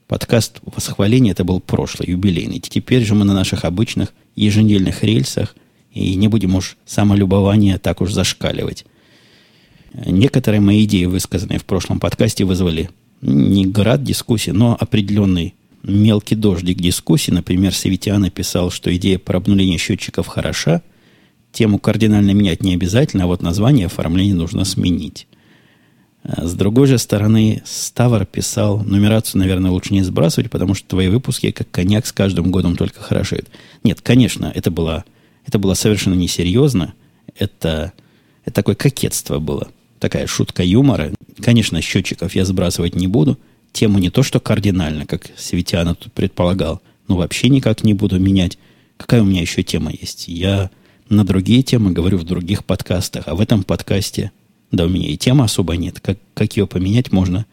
Подкаст 0.08 0.60
восхваления 0.64 1.32
это 1.32 1.44
был 1.44 1.60
прошлый, 1.60 2.08
юбилейный. 2.08 2.60
Теперь 2.60 3.04
же 3.04 3.14
мы 3.14 3.26
на 3.26 3.34
наших 3.34 3.66
обычных 3.66 4.14
еженедельных 4.36 5.04
рельсах, 5.04 5.54
и 5.92 6.14
не 6.14 6.28
будем 6.28 6.54
уж 6.54 6.78
самолюбование 6.86 7.76
так 7.76 8.00
уж 8.00 8.12
зашкаливать. 8.12 8.86
Некоторые 9.92 10.62
мои 10.62 10.84
идеи, 10.84 11.04
высказанные 11.04 11.58
в 11.58 11.66
прошлом 11.66 12.00
подкасте, 12.00 12.46
вызвали 12.46 12.88
не 13.20 13.66
град 13.66 14.02
дискуссий, 14.02 14.52
но 14.52 14.78
определенный 14.80 15.54
мелкий 15.82 16.36
дождик 16.36 16.78
дискуссий. 16.78 17.32
Например, 17.32 17.74
Севитян 17.74 18.22
написал, 18.22 18.70
что 18.70 18.94
идея 18.96 19.18
про 19.18 19.36
обнуление 19.36 19.76
счетчиков 19.76 20.26
хороша, 20.26 20.80
тему 21.52 21.78
кардинально 21.78 22.30
менять 22.30 22.62
не 22.62 22.72
обязательно, 22.72 23.24
а 23.24 23.26
вот 23.26 23.42
название 23.42 23.86
оформления 23.86 24.34
нужно 24.34 24.64
сменить. 24.64 25.26
А 26.30 26.47
с 26.47 26.52
другой 26.52 26.87
же 26.87 26.99
стороны, 26.99 27.62
Ставр 27.64 28.26
писал, 28.26 28.80
нумерацию, 28.80 29.40
наверное, 29.40 29.70
лучше 29.70 29.94
не 29.94 30.02
сбрасывать, 30.02 30.50
потому 30.50 30.75
что 30.75 30.87
твои 30.87 31.08
выпуски, 31.08 31.52
как 31.52 31.70
коньяк, 31.70 32.04
с 32.04 32.12
каждым 32.12 32.50
годом 32.50 32.76
только 32.76 33.00
хорошеют. 33.00 33.49
Нет, 33.82 34.02
конечно, 34.02 34.52
это 34.54 34.70
было, 34.70 35.06
это 35.47 35.58
было 35.58 35.73
совершенно 35.73 36.12
несерьезно. 36.12 36.92
Это, 37.35 37.94
это 38.44 38.54
такое 38.54 38.75
кокетство 38.75 39.38
было. 39.38 39.68
Такая 40.00 40.26
шутка 40.26 40.62
юмора. 40.62 41.12
Конечно, 41.40 41.80
счетчиков 41.80 42.35
я 42.35 42.44
сбрасывать 42.44 42.94
не 42.94 43.06
буду. 43.06 43.38
Тему 43.73 43.99
не 43.99 44.11
то, 44.11 44.23
что 44.23 44.38
кардинально, 44.38 45.06
как 45.06 45.30
Светиана 45.38 45.94
тут 45.94 46.12
предполагал, 46.12 46.82
но 47.06 47.16
вообще 47.16 47.49
никак 47.49 47.85
не 47.85 47.94
буду 47.94 48.20
менять. 48.20 48.58
Какая 48.99 49.23
у 49.23 49.25
меня 49.25 49.40
еще 49.40 49.62
тема 49.62 49.92
есть? 49.99 50.28
Я 50.28 50.70
на 51.08 51.25
другие 51.25 51.62
темы 51.62 51.92
говорю 51.92 52.18
в 52.18 52.25
других 52.25 52.66
подкастах, 52.66 53.25
а 53.28 53.35
в 53.35 53.40
этом 53.40 53.62
подкасте 53.62 54.30
да, 54.70 54.84
у 54.84 54.88
меня 54.88 55.08
и 55.08 55.16
темы 55.16 55.44
особо 55.44 55.76
нет. 55.76 56.00
Как, 56.00 56.18
как 56.34 56.56
ее 56.56 56.66
поменять 56.66 57.12
можно, 57.12 57.46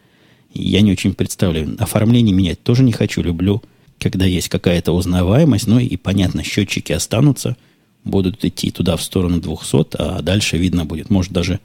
я 0.52 0.80
не 0.80 0.92
очень 0.92 1.14
представляю. 1.14 1.76
Оформление 1.78 2.34
менять 2.34 2.62
тоже 2.62 2.82
не 2.82 2.92
хочу. 2.92 3.22
Люблю, 3.22 3.62
когда 3.98 4.24
есть 4.24 4.48
какая-то 4.48 4.92
узнаваемость. 4.92 5.66
Ну 5.66 5.78
и, 5.78 5.96
понятно, 5.96 6.42
счетчики 6.42 6.92
останутся. 6.92 7.56
Будут 8.04 8.44
идти 8.44 8.70
туда 8.70 8.96
в 8.96 9.02
сторону 9.02 9.40
200, 9.40 9.96
а 9.98 10.22
дальше 10.22 10.58
видно 10.58 10.84
будет. 10.84 11.10
Может, 11.10 11.32
даже 11.32 11.60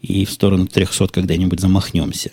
и 0.00 0.24
в 0.24 0.30
сторону 0.30 0.66
300 0.66 1.08
когда-нибудь 1.08 1.60
замахнемся. 1.60 2.32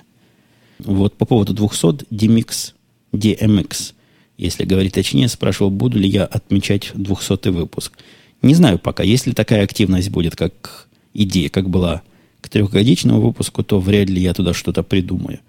Вот 0.80 1.18
по 1.18 1.26
поводу 1.26 1.54
200 1.54 2.06
DMX, 2.12 2.74
DMX, 3.12 3.94
если 4.38 4.64
говорить 4.64 4.94
точнее, 4.94 5.28
спрашивал, 5.28 5.70
буду 5.70 6.00
ли 6.00 6.08
я 6.08 6.24
отмечать 6.24 6.92
200 6.94 7.50
выпуск. 7.50 7.98
Не 8.42 8.54
знаю 8.54 8.80
пока. 8.80 9.04
Если 9.04 9.34
такая 9.34 9.64
активность 9.64 10.10
будет, 10.10 10.36
как 10.36 10.88
идея, 11.14 11.50
как 11.50 11.70
была 11.70 12.02
к 12.42 12.50
трехгодичному 12.50 13.22
выпуску, 13.22 13.64
то 13.64 13.80
вряд 13.80 14.10
ли 14.10 14.22
я 14.22 14.34
туда 14.34 14.54
что-то 14.54 14.84
придумаю. 14.84 15.40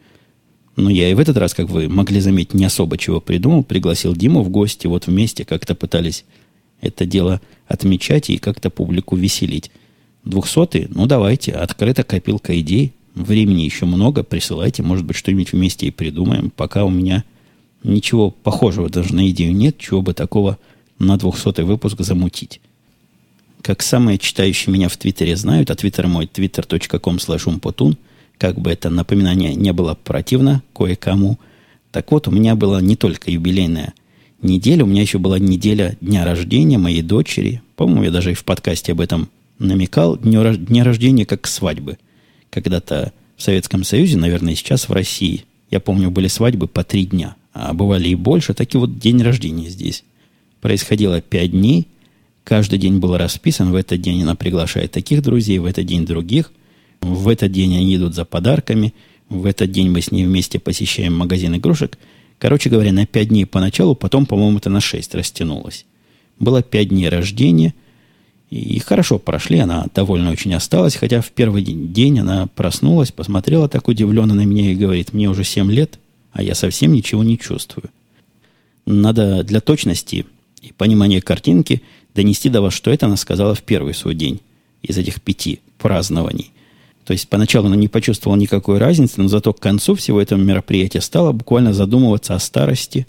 Но 0.76 0.90
я 0.90 1.10
и 1.10 1.14
в 1.14 1.20
этот 1.20 1.36
раз, 1.36 1.54
как 1.54 1.68
вы 1.68 1.88
могли 1.88 2.20
заметить, 2.20 2.54
не 2.54 2.64
особо 2.64 2.96
чего 2.96 3.20
придумал. 3.20 3.64
Пригласил 3.64 4.14
Диму 4.14 4.42
в 4.42 4.48
гости. 4.48 4.86
Вот 4.86 5.06
вместе 5.06 5.44
как-то 5.44 5.74
пытались 5.74 6.24
это 6.80 7.04
дело 7.04 7.40
отмечать 7.66 8.30
и 8.30 8.38
как-то 8.38 8.70
публику 8.70 9.16
веселить. 9.16 9.70
Двухсотый? 10.24 10.86
Ну, 10.90 11.06
давайте. 11.06 11.52
Открыта 11.52 12.02
копилка 12.02 12.58
идей. 12.58 12.92
Времени 13.14 13.62
еще 13.62 13.84
много. 13.84 14.22
Присылайте. 14.22 14.82
Может 14.82 15.04
быть, 15.04 15.16
что-нибудь 15.16 15.52
вместе 15.52 15.86
и 15.86 15.90
придумаем. 15.90 16.50
Пока 16.50 16.84
у 16.84 16.90
меня 16.90 17.24
ничего 17.82 18.30
похожего 18.30 18.88
даже 18.88 19.14
на 19.14 19.28
идею 19.30 19.54
нет. 19.54 19.76
Чего 19.78 20.00
бы 20.00 20.14
такого 20.14 20.58
на 20.98 21.16
двухсотый 21.18 21.64
выпуск 21.64 22.00
замутить 22.00 22.60
как 23.62 23.82
самые 23.82 24.18
читающие 24.18 24.72
меня 24.72 24.88
в 24.88 24.96
Твиттере 24.96 25.36
знают, 25.36 25.70
а 25.70 25.74
Твиттер 25.74 26.06
мой 26.06 26.26
twitter.com 26.26 27.16
slash 27.16 27.96
как 28.38 28.58
бы 28.58 28.70
это 28.70 28.88
напоминание 28.88 29.54
не 29.54 29.72
было 29.72 29.94
противно 29.94 30.62
кое-кому. 30.74 31.38
Так 31.92 32.10
вот, 32.10 32.26
у 32.28 32.30
меня 32.30 32.54
была 32.54 32.80
не 32.80 32.96
только 32.96 33.30
юбилейная 33.30 33.92
неделя, 34.40 34.84
у 34.84 34.86
меня 34.86 35.02
еще 35.02 35.18
была 35.18 35.38
неделя 35.38 35.98
дня 36.00 36.24
рождения 36.24 36.78
моей 36.78 37.02
дочери. 37.02 37.60
По-моему, 37.76 38.04
я 38.04 38.10
даже 38.10 38.32
и 38.32 38.34
в 38.34 38.44
подкасте 38.44 38.92
об 38.92 39.00
этом 39.00 39.28
намекал. 39.58 40.16
Дня 40.16 40.84
рождения 40.84 41.26
как 41.26 41.46
свадьбы. 41.46 41.98
Когда-то 42.48 43.12
в 43.36 43.42
Советском 43.42 43.84
Союзе, 43.84 44.16
наверное, 44.16 44.54
сейчас 44.54 44.88
в 44.88 44.92
России, 44.92 45.44
я 45.70 45.80
помню, 45.80 46.10
были 46.10 46.28
свадьбы 46.28 46.66
по 46.66 46.82
три 46.82 47.04
дня. 47.04 47.36
А 47.52 47.74
бывали 47.74 48.08
и 48.08 48.14
больше. 48.14 48.54
Так 48.54 48.74
и 48.74 48.78
вот 48.78 48.98
день 48.98 49.22
рождения 49.22 49.68
здесь. 49.68 50.04
Происходило 50.62 51.20
пять 51.20 51.50
дней– 51.50 51.88
Каждый 52.44 52.78
день 52.78 52.98
был 52.98 53.16
расписан. 53.16 53.70
В 53.70 53.74
этот 53.74 54.00
день 54.00 54.22
она 54.22 54.34
приглашает 54.34 54.92
таких 54.92 55.22
друзей, 55.22 55.58
в 55.58 55.66
этот 55.66 55.86
день 55.86 56.06
других. 56.06 56.52
В 57.00 57.28
этот 57.28 57.52
день 57.52 57.76
они 57.76 57.96
идут 57.96 58.14
за 58.14 58.24
подарками. 58.24 58.94
В 59.28 59.46
этот 59.46 59.70
день 59.70 59.90
мы 59.90 60.00
с 60.00 60.10
ней 60.10 60.24
вместе 60.24 60.58
посещаем 60.58 61.16
магазин 61.16 61.56
игрушек. 61.56 61.98
Короче 62.38 62.70
говоря, 62.70 62.92
на 62.92 63.06
пять 63.06 63.28
дней 63.28 63.44
поначалу, 63.44 63.94
потом, 63.94 64.26
по-моему, 64.26 64.58
это 64.58 64.70
на 64.70 64.80
шесть 64.80 65.14
растянулось. 65.14 65.84
Было 66.38 66.62
пять 66.62 66.88
дней 66.88 67.08
рождения. 67.08 67.74
И 68.48 68.80
хорошо 68.80 69.20
прошли, 69.20 69.60
она 69.60 69.86
довольно 69.94 70.32
очень 70.32 70.52
осталась, 70.54 70.96
хотя 70.96 71.20
в 71.20 71.30
первый 71.30 71.62
день 71.62 72.18
она 72.18 72.48
проснулась, 72.48 73.12
посмотрела 73.12 73.68
так 73.68 73.86
удивленно 73.86 74.34
на 74.34 74.44
меня 74.44 74.72
и 74.72 74.74
говорит, 74.74 75.12
мне 75.12 75.30
уже 75.30 75.44
семь 75.44 75.70
лет, 75.70 76.00
а 76.32 76.42
я 76.42 76.56
совсем 76.56 76.92
ничего 76.92 77.22
не 77.22 77.38
чувствую. 77.38 77.90
Надо 78.86 79.44
для 79.44 79.60
точности 79.60 80.26
и 80.62 80.72
понимания 80.72 81.20
картинки– 81.20 81.82
донести 82.14 82.48
до 82.48 82.60
вас, 82.60 82.74
что 82.74 82.90
это 82.90 83.06
она 83.06 83.16
сказала 83.16 83.54
в 83.54 83.62
первый 83.62 83.94
свой 83.94 84.14
день 84.14 84.40
из 84.82 84.96
этих 84.98 85.20
пяти 85.20 85.60
празднований. 85.78 86.52
То 87.04 87.12
есть 87.12 87.28
поначалу 87.28 87.66
она 87.66 87.76
не 87.76 87.88
почувствовала 87.88 88.38
никакой 88.38 88.78
разницы, 88.78 89.20
но 89.20 89.28
зато 89.28 89.52
к 89.52 89.60
концу 89.60 89.94
всего 89.94 90.20
этого 90.20 90.38
мероприятия 90.38 91.00
стала 91.00 91.32
буквально 91.32 91.72
задумываться 91.72 92.34
о 92.34 92.38
старости 92.38 93.06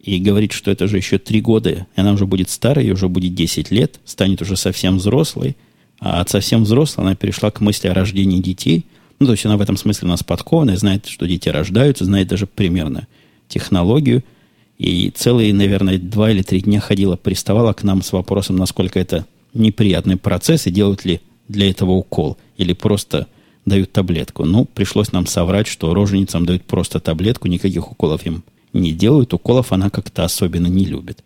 и 0.00 0.18
говорить, 0.18 0.52
что 0.52 0.70
это 0.70 0.86
же 0.86 0.96
еще 0.96 1.18
три 1.18 1.40
года, 1.40 1.70
и 1.70 2.00
она 2.00 2.12
уже 2.12 2.26
будет 2.26 2.50
старой, 2.50 2.84
ей 2.84 2.92
уже 2.92 3.08
будет 3.08 3.34
10 3.34 3.70
лет, 3.70 4.00
станет 4.04 4.42
уже 4.42 4.56
совсем 4.56 4.98
взрослой, 4.98 5.56
а 5.98 6.20
от 6.20 6.30
совсем 6.30 6.64
взрослой 6.64 7.04
она 7.04 7.14
перешла 7.14 7.50
к 7.50 7.60
мысли 7.60 7.88
о 7.88 7.94
рождении 7.94 8.40
детей. 8.40 8.84
Ну, 9.18 9.26
то 9.26 9.32
есть 9.32 9.46
она 9.46 9.56
в 9.56 9.60
этом 9.60 9.76
смысле 9.76 10.08
у 10.08 10.10
нас 10.10 10.24
подкованная, 10.24 10.76
знает, 10.76 11.06
что 11.06 11.26
дети 11.26 11.48
рождаются, 11.48 12.04
знает 12.04 12.28
даже 12.28 12.46
примерно 12.46 13.06
технологию– 13.48 14.22
и 14.78 15.10
целые, 15.14 15.54
наверное, 15.54 15.98
два 15.98 16.30
или 16.30 16.42
три 16.42 16.60
дня 16.60 16.80
ходила, 16.80 17.16
приставала 17.16 17.72
к 17.72 17.82
нам 17.82 18.02
с 18.02 18.12
вопросом, 18.12 18.56
насколько 18.56 18.98
это 18.98 19.26
неприятный 19.54 20.16
процесс 20.16 20.66
и 20.66 20.70
делают 20.70 21.04
ли 21.04 21.20
для 21.48 21.70
этого 21.70 21.92
укол 21.92 22.36
или 22.56 22.72
просто 22.72 23.26
дают 23.64 23.92
таблетку. 23.92 24.44
Ну, 24.44 24.64
пришлось 24.64 25.12
нам 25.12 25.26
соврать, 25.26 25.66
что 25.66 25.94
роженицам 25.94 26.46
дают 26.46 26.64
просто 26.64 27.00
таблетку, 27.00 27.48
никаких 27.48 27.92
уколов 27.92 28.26
им 28.26 28.42
не 28.72 28.92
делают. 28.92 29.34
Уколов 29.34 29.72
она 29.72 29.90
как-то 29.90 30.24
особенно 30.24 30.66
не 30.66 30.84
любит. 30.84 31.22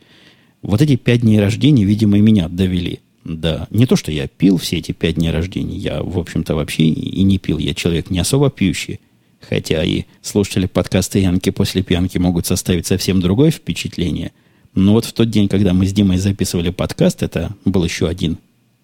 Вот 0.62 0.82
эти 0.82 0.96
пять 0.96 1.20
дней 1.20 1.40
рождения, 1.40 1.84
видимо, 1.84 2.18
и 2.18 2.20
меня 2.20 2.48
довели. 2.48 3.00
Да, 3.24 3.66
не 3.70 3.86
то, 3.86 3.96
что 3.96 4.12
я 4.12 4.28
пил 4.28 4.56
все 4.56 4.78
эти 4.78 4.92
пять 4.92 5.16
дней 5.16 5.30
рождения. 5.30 5.76
Я, 5.76 6.02
в 6.02 6.18
общем-то, 6.18 6.54
вообще 6.54 6.84
и 6.84 7.22
не 7.22 7.38
пил. 7.38 7.58
Я 7.58 7.74
человек 7.74 8.10
не 8.10 8.18
особо 8.18 8.50
пьющий. 8.50 9.00
Хотя 9.40 9.84
и 9.84 10.04
слушатели 10.22 10.66
подкаста 10.66 11.18
Янки 11.18 11.50
после 11.50 11.82
пьянки 11.82 12.18
могут 12.18 12.46
составить 12.46 12.86
совсем 12.86 13.20
другое 13.20 13.50
впечатление. 13.50 14.32
Но 14.74 14.92
вот 14.92 15.04
в 15.04 15.12
тот 15.12 15.30
день, 15.30 15.48
когда 15.48 15.72
мы 15.72 15.86
с 15.86 15.92
Димой 15.92 16.18
записывали 16.18 16.70
подкаст, 16.70 17.22
это 17.22 17.54
был 17.64 17.84
еще 17.84 18.08
один, 18.08 18.38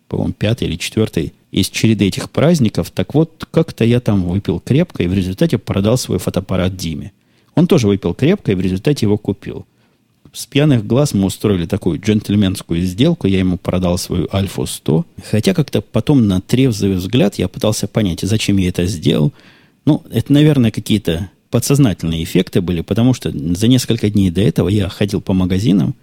по-моему, 0.08 0.32
пятый 0.32 0.68
или 0.68 0.76
четвертый 0.76 1.34
из 1.50 1.68
череды 1.68 2.06
этих 2.06 2.30
праздников. 2.30 2.90
Так 2.90 3.14
вот, 3.14 3.46
как-то 3.50 3.84
я 3.84 4.00
там 4.00 4.22
выпил 4.22 4.60
крепко 4.60 5.02
и 5.02 5.06
в 5.06 5.14
результате 5.14 5.58
продал 5.58 5.98
свой 5.98 6.18
фотоаппарат 6.18 6.76
Диме. 6.76 7.12
Он 7.54 7.66
тоже 7.66 7.88
выпил 7.88 8.14
крепко 8.14 8.52
и 8.52 8.54
в 8.54 8.60
результате 8.60 9.04
его 9.04 9.18
купил. 9.18 9.66
С 10.32 10.46
пьяных 10.46 10.86
глаз 10.86 11.12
мы 11.12 11.26
устроили 11.26 11.66
такую 11.66 12.00
джентльменскую 12.00 12.80
сделку. 12.82 13.26
Я 13.26 13.40
ему 13.40 13.58
продал 13.58 13.98
свою 13.98 14.28
Альфу 14.32 14.64
100. 14.64 15.04
Хотя 15.30 15.52
как-то 15.52 15.82
потом 15.82 16.26
на 16.26 16.40
трезвый 16.40 16.94
взгляд 16.94 17.34
я 17.34 17.48
пытался 17.48 17.86
понять, 17.86 18.20
зачем 18.22 18.56
я 18.56 18.68
это 18.68 18.86
сделал– 18.86 19.32
ну, 19.84 20.02
это, 20.10 20.32
наверное, 20.32 20.70
какие-то 20.70 21.30
подсознательные 21.50 22.24
эффекты 22.24 22.60
были, 22.60 22.80
потому 22.80 23.14
что 23.14 23.30
за 23.30 23.68
несколько 23.68 24.08
дней 24.08 24.30
до 24.30 24.40
этого 24.40 24.68
я 24.68 24.88
ходил 24.88 25.20
по 25.20 25.32
магазинам, 25.32 25.94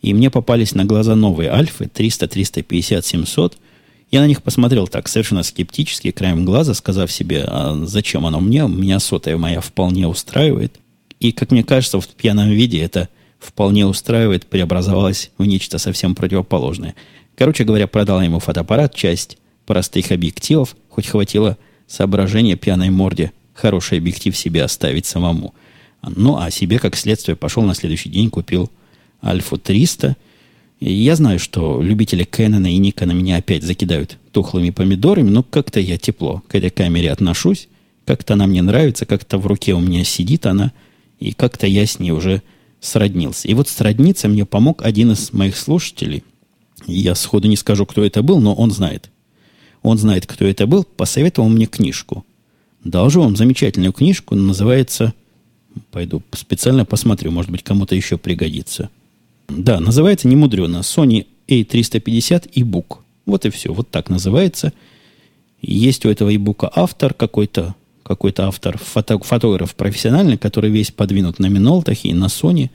и 0.00 0.14
мне 0.14 0.30
попались 0.30 0.74
на 0.74 0.84
глаза 0.84 1.14
новые 1.14 1.50
альфы 1.50 1.88
300, 1.92 2.28
350, 2.28 3.04
700. 3.04 3.58
Я 4.10 4.20
на 4.20 4.26
них 4.26 4.42
посмотрел 4.42 4.86
так, 4.86 5.08
совершенно 5.08 5.42
скептически, 5.42 6.10
краем 6.10 6.44
глаза, 6.44 6.74
сказав 6.74 7.10
себе, 7.10 7.44
а 7.46 7.84
зачем 7.84 8.26
оно 8.26 8.40
мне, 8.40 8.66
меня 8.68 8.98
сотая 9.00 9.36
моя 9.36 9.60
вполне 9.60 10.06
устраивает. 10.06 10.78
И, 11.20 11.32
как 11.32 11.50
мне 11.50 11.64
кажется, 11.64 12.00
в 12.00 12.08
пьяном 12.08 12.50
виде 12.50 12.80
это 12.80 13.08
вполне 13.38 13.86
устраивает, 13.86 14.46
преобразовалось 14.46 15.30
в 15.38 15.44
нечто 15.44 15.78
совсем 15.78 16.14
противоположное. 16.14 16.94
Короче 17.36 17.64
говоря, 17.64 17.86
продал 17.86 18.20
ему 18.22 18.38
фотоаппарат, 18.38 18.94
часть 18.94 19.38
простых 19.66 20.12
объективов, 20.12 20.76
хоть 20.88 21.06
хватило 21.06 21.58
соображение 21.86 22.56
пьяной 22.56 22.90
морде 22.90 23.32
хороший 23.54 23.98
объектив 23.98 24.36
себе 24.36 24.62
оставить 24.62 25.06
самому. 25.06 25.54
Ну, 26.02 26.36
а 26.36 26.50
себе, 26.50 26.78
как 26.78 26.96
следствие, 26.96 27.36
пошел 27.36 27.62
на 27.62 27.74
следующий 27.74 28.10
день, 28.10 28.30
купил 28.30 28.70
Альфу 29.22 29.56
300. 29.56 30.16
И 30.80 30.92
я 30.92 31.16
знаю, 31.16 31.38
что 31.38 31.80
любители 31.80 32.24
Кэнона 32.24 32.66
и 32.66 32.76
Никона 32.76 33.12
меня 33.12 33.36
опять 33.36 33.62
закидают 33.62 34.18
тухлыми 34.32 34.70
помидорами, 34.70 35.30
но 35.30 35.42
как-то 35.42 35.80
я 35.80 35.96
тепло 35.96 36.42
к 36.48 36.54
этой 36.54 36.70
камере 36.70 37.10
отношусь. 37.10 37.68
Как-то 38.04 38.34
она 38.34 38.46
мне 38.46 38.60
нравится, 38.60 39.06
как-то 39.06 39.38
в 39.38 39.46
руке 39.46 39.72
у 39.72 39.80
меня 39.80 40.04
сидит 40.04 40.44
она. 40.44 40.72
И 41.20 41.32
как-то 41.32 41.66
я 41.66 41.86
с 41.86 41.98
ней 41.98 42.10
уже 42.10 42.42
сроднился. 42.80 43.48
И 43.48 43.54
вот 43.54 43.68
сродниться 43.68 44.28
мне 44.28 44.44
помог 44.44 44.82
один 44.84 45.12
из 45.12 45.32
моих 45.32 45.56
слушателей. 45.56 46.22
Я 46.86 47.14
сходу 47.14 47.48
не 47.48 47.56
скажу, 47.56 47.86
кто 47.86 48.04
это 48.04 48.22
был, 48.22 48.40
но 48.40 48.52
он 48.54 48.70
знает. 48.70 49.10
Он 49.84 49.98
знает, 49.98 50.26
кто 50.26 50.46
это 50.46 50.66
был, 50.66 50.82
посоветовал 50.82 51.50
мне 51.50 51.66
книжку. 51.66 52.24
Должу 52.82 53.20
вам 53.20 53.36
замечательную 53.36 53.92
книжку, 53.92 54.34
называется... 54.34 55.12
Пойду 55.90 56.22
специально 56.32 56.84
посмотрю, 56.84 57.32
может 57.32 57.50
быть, 57.50 57.62
кому-то 57.62 57.94
еще 57.94 58.16
пригодится. 58.16 58.88
Да, 59.48 59.80
называется 59.80 60.26
немудрено 60.26 60.78
Sony 60.78 61.26
A350 61.48 62.50
e-book. 62.54 62.98
Вот 63.26 63.44
и 63.44 63.50
все, 63.50 63.74
вот 63.74 63.90
так 63.90 64.08
называется. 64.08 64.72
Есть 65.60 66.06
у 66.06 66.08
этого 66.08 66.30
e-book 66.30 66.70
автор 66.74 67.12
какой-то, 67.12 67.74
какой-то 68.04 68.46
автор, 68.46 68.78
фото, 68.78 69.18
фотограф 69.18 69.74
профессиональный, 69.74 70.38
который 70.38 70.70
весь 70.70 70.92
подвинут 70.92 71.38
на 71.40 71.46
Минолтах 71.46 72.06
и 72.06 72.14
на 72.14 72.26
Sony. 72.26 72.70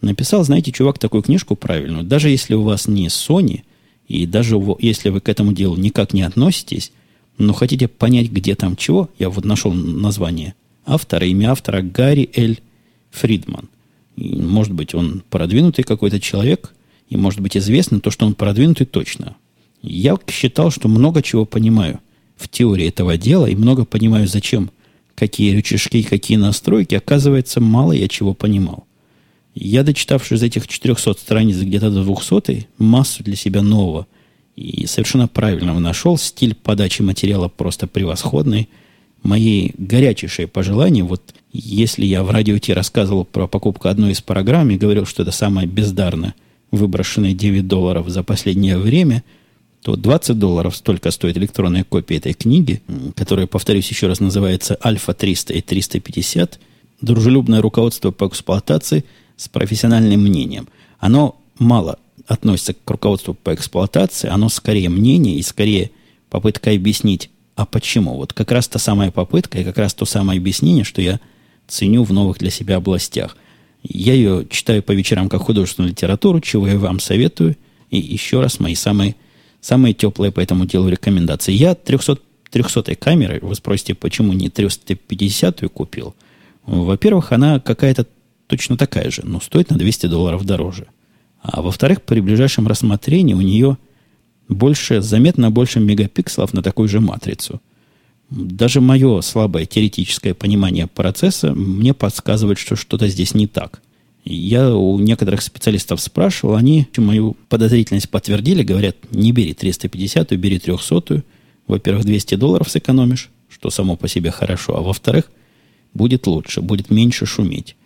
Написал, 0.00 0.42
знаете, 0.44 0.72
чувак, 0.72 0.98
такую 0.98 1.22
книжку 1.22 1.54
правильную. 1.54 2.04
Даже 2.04 2.30
если 2.30 2.54
у 2.54 2.62
вас 2.62 2.86
не 2.86 3.08
Sony, 3.08 3.62
и 4.08 4.26
даже 4.26 4.58
если 4.78 5.10
вы 5.10 5.20
к 5.20 5.28
этому 5.28 5.52
делу 5.52 5.76
никак 5.76 6.12
не 6.12 6.22
относитесь, 6.22 6.92
но 7.38 7.52
хотите 7.52 7.88
понять, 7.88 8.30
где 8.30 8.54
там 8.54 8.76
чего, 8.76 9.10
я 9.18 9.28
вот 9.28 9.44
нашел 9.44 9.72
название 9.72 10.54
автора, 10.84 11.26
имя 11.26 11.52
автора 11.52 11.82
Гарри 11.82 12.30
Эль 12.34 12.60
Фридман. 13.10 13.68
И, 14.16 14.36
может 14.36 14.72
быть, 14.72 14.94
он 14.94 15.22
продвинутый 15.28 15.84
какой-то 15.84 16.20
человек, 16.20 16.72
и 17.10 17.16
может 17.16 17.40
быть 17.40 17.56
известно 17.56 18.00
то, 18.00 18.10
что 18.10 18.26
он 18.26 18.34
продвинутый 18.34 18.86
точно. 18.86 19.36
Я 19.82 20.18
считал, 20.30 20.70
что 20.70 20.88
много 20.88 21.22
чего 21.22 21.44
понимаю 21.44 22.00
в 22.36 22.48
теории 22.48 22.88
этого 22.88 23.18
дела, 23.18 23.46
и 23.46 23.54
много 23.54 23.84
понимаю, 23.84 24.26
зачем 24.26 24.70
какие 25.14 25.54
рычажки, 25.54 26.02
какие 26.02 26.36
настройки. 26.36 26.94
Оказывается, 26.94 27.60
мало 27.60 27.92
я 27.92 28.08
чего 28.08 28.34
понимал. 28.34 28.85
Я, 29.58 29.84
дочитавший 29.84 30.36
из 30.36 30.42
этих 30.42 30.68
400 30.68 31.14
страниц 31.14 31.56
где-то 31.56 31.90
до 31.90 32.04
200, 32.04 32.68
массу 32.76 33.24
для 33.24 33.36
себя 33.36 33.62
нового 33.62 34.06
и 34.54 34.84
совершенно 34.86 35.28
правильного 35.28 35.78
нашел. 35.78 36.18
Стиль 36.18 36.54
подачи 36.54 37.00
материала 37.00 37.48
просто 37.48 37.86
превосходный. 37.86 38.68
Мои 39.22 39.70
горячейшие 39.78 40.46
пожелания, 40.46 41.02
вот 41.04 41.34
если 41.54 42.04
я 42.04 42.22
в 42.22 42.30
радио 42.30 42.58
Ти 42.58 42.74
рассказывал 42.74 43.24
про 43.24 43.48
покупку 43.48 43.88
одной 43.88 44.12
из 44.12 44.20
программ 44.20 44.68
и 44.70 44.76
говорил, 44.76 45.06
что 45.06 45.22
это 45.22 45.32
самое 45.32 45.66
бездарно 45.66 46.34
выброшенные 46.70 47.32
9 47.32 47.66
долларов 47.66 48.10
за 48.10 48.22
последнее 48.22 48.76
время, 48.76 49.24
то 49.80 49.96
20 49.96 50.38
долларов 50.38 50.76
столько 50.76 51.10
стоит 51.10 51.38
электронная 51.38 51.84
копия 51.84 52.18
этой 52.18 52.34
книги, 52.34 52.82
которая, 53.16 53.46
повторюсь 53.46 53.88
еще 53.88 54.06
раз, 54.06 54.20
называется 54.20 54.78
«Альфа 54.84 55.14
300 55.14 55.54
и 55.54 55.60
350», 55.60 56.58
дружелюбное 57.00 57.62
руководство 57.62 58.10
по 58.10 58.26
эксплуатации– 58.26 59.06
с 59.36 59.48
профессиональным 59.48 60.22
мнением. 60.22 60.68
Оно 60.98 61.36
мало 61.58 61.98
относится 62.26 62.74
к 62.74 62.90
руководству 62.90 63.34
по 63.34 63.54
эксплуатации, 63.54 64.28
оно 64.28 64.48
скорее 64.48 64.88
мнение 64.88 65.36
и 65.36 65.42
скорее 65.42 65.90
попытка 66.30 66.72
объяснить, 66.72 67.30
а 67.54 67.66
почему. 67.66 68.16
Вот 68.16 68.32
как 68.32 68.50
раз 68.50 68.68
та 68.68 68.78
самая 68.78 69.10
попытка 69.10 69.58
и 69.58 69.64
как 69.64 69.78
раз 69.78 69.94
то 69.94 70.04
самое 70.04 70.38
объяснение, 70.38 70.84
что 70.84 71.00
я 71.00 71.20
ценю 71.66 72.04
в 72.04 72.12
новых 72.12 72.38
для 72.38 72.50
себя 72.50 72.76
областях. 72.76 73.36
Я 73.82 74.14
ее 74.14 74.46
читаю 74.50 74.82
по 74.82 74.92
вечерам 74.92 75.28
как 75.28 75.42
художественную 75.42 75.90
литературу, 75.90 76.40
чего 76.40 76.66
я 76.66 76.78
вам 76.78 76.98
советую. 76.98 77.56
И 77.90 77.98
еще 77.98 78.40
раз 78.40 78.58
мои 78.58 78.74
самые, 78.74 79.14
самые 79.60 79.94
теплые 79.94 80.32
по 80.32 80.40
этому 80.40 80.66
делу 80.66 80.88
рекомендации. 80.88 81.52
Я 81.52 81.74
300, 81.74 82.18
300 82.50 82.96
камеры, 82.96 83.38
вы 83.42 83.54
спросите, 83.54 83.94
почему 83.94 84.32
не 84.32 84.48
350 84.48 85.60
купил? 85.72 86.16
Во-первых, 86.64 87.30
она 87.30 87.60
какая-то 87.60 88.06
точно 88.46 88.76
такая 88.76 89.10
же, 89.10 89.22
но 89.24 89.40
стоит 89.40 89.70
на 89.70 89.76
200 89.76 90.06
долларов 90.06 90.44
дороже. 90.44 90.86
А 91.40 91.62
во-вторых, 91.62 92.02
при 92.02 92.20
ближайшем 92.20 92.66
рассмотрении 92.66 93.34
у 93.34 93.40
нее 93.40 93.78
больше, 94.48 95.00
заметно 95.00 95.50
больше 95.50 95.80
мегапикселов 95.80 96.52
на 96.54 96.62
такую 96.62 96.88
же 96.88 97.00
матрицу. 97.00 97.60
Даже 98.30 98.80
мое 98.80 99.20
слабое 99.20 99.66
теоретическое 99.66 100.34
понимание 100.34 100.88
процесса 100.88 101.52
мне 101.54 101.94
подсказывает, 101.94 102.58
что 102.58 102.74
что-то 102.74 103.06
здесь 103.08 103.34
не 103.34 103.46
так. 103.46 103.80
Я 104.24 104.74
у 104.74 104.98
некоторых 104.98 105.40
специалистов 105.42 106.00
спрашивал, 106.00 106.56
они 106.56 106.88
мою 106.96 107.36
подозрительность 107.48 108.10
подтвердили, 108.10 108.64
говорят, 108.64 108.96
не 109.12 109.30
бери 109.30 109.54
350, 109.54 110.32
бери 110.32 110.58
300. 110.58 111.22
Во-первых, 111.68 112.04
200 112.04 112.34
долларов 112.34 112.68
сэкономишь, 112.68 113.30
что 113.48 113.70
само 113.70 113.96
по 113.96 114.08
себе 114.08 114.32
хорошо, 114.32 114.76
а 114.76 114.82
во-вторых, 114.82 115.30
будет 115.94 116.26
лучше, 116.26 116.60
будет 116.60 116.90
меньше 116.90 117.26
шуметь. 117.26 117.76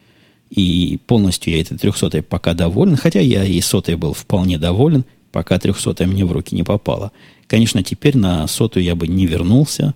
И 0.50 0.98
полностью 1.06 1.54
я 1.54 1.60
этой 1.60 1.78
300 1.78 2.22
пока 2.22 2.54
доволен, 2.54 2.96
хотя 2.96 3.20
я 3.20 3.44
и 3.44 3.60
сотой 3.60 3.94
был 3.94 4.12
вполне 4.12 4.58
доволен, 4.58 5.04
пока 5.30 5.58
300 5.58 6.06
мне 6.06 6.24
в 6.24 6.32
руки 6.32 6.54
не 6.54 6.64
попала. 6.64 7.12
Конечно, 7.46 7.82
теперь 7.82 8.16
на 8.16 8.46
сотую 8.48 8.84
я 8.84 8.96
бы 8.96 9.06
не 9.06 9.26
вернулся. 9.26 9.94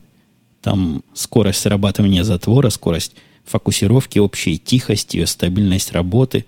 Там 0.62 1.02
скорость 1.12 1.60
срабатывания 1.60 2.22
затвора, 2.22 2.70
скорость 2.70 3.14
фокусировки, 3.44 4.18
общая 4.18 4.56
тихость, 4.56 5.14
ее 5.14 5.26
стабильность 5.26 5.92
работы. 5.92 6.46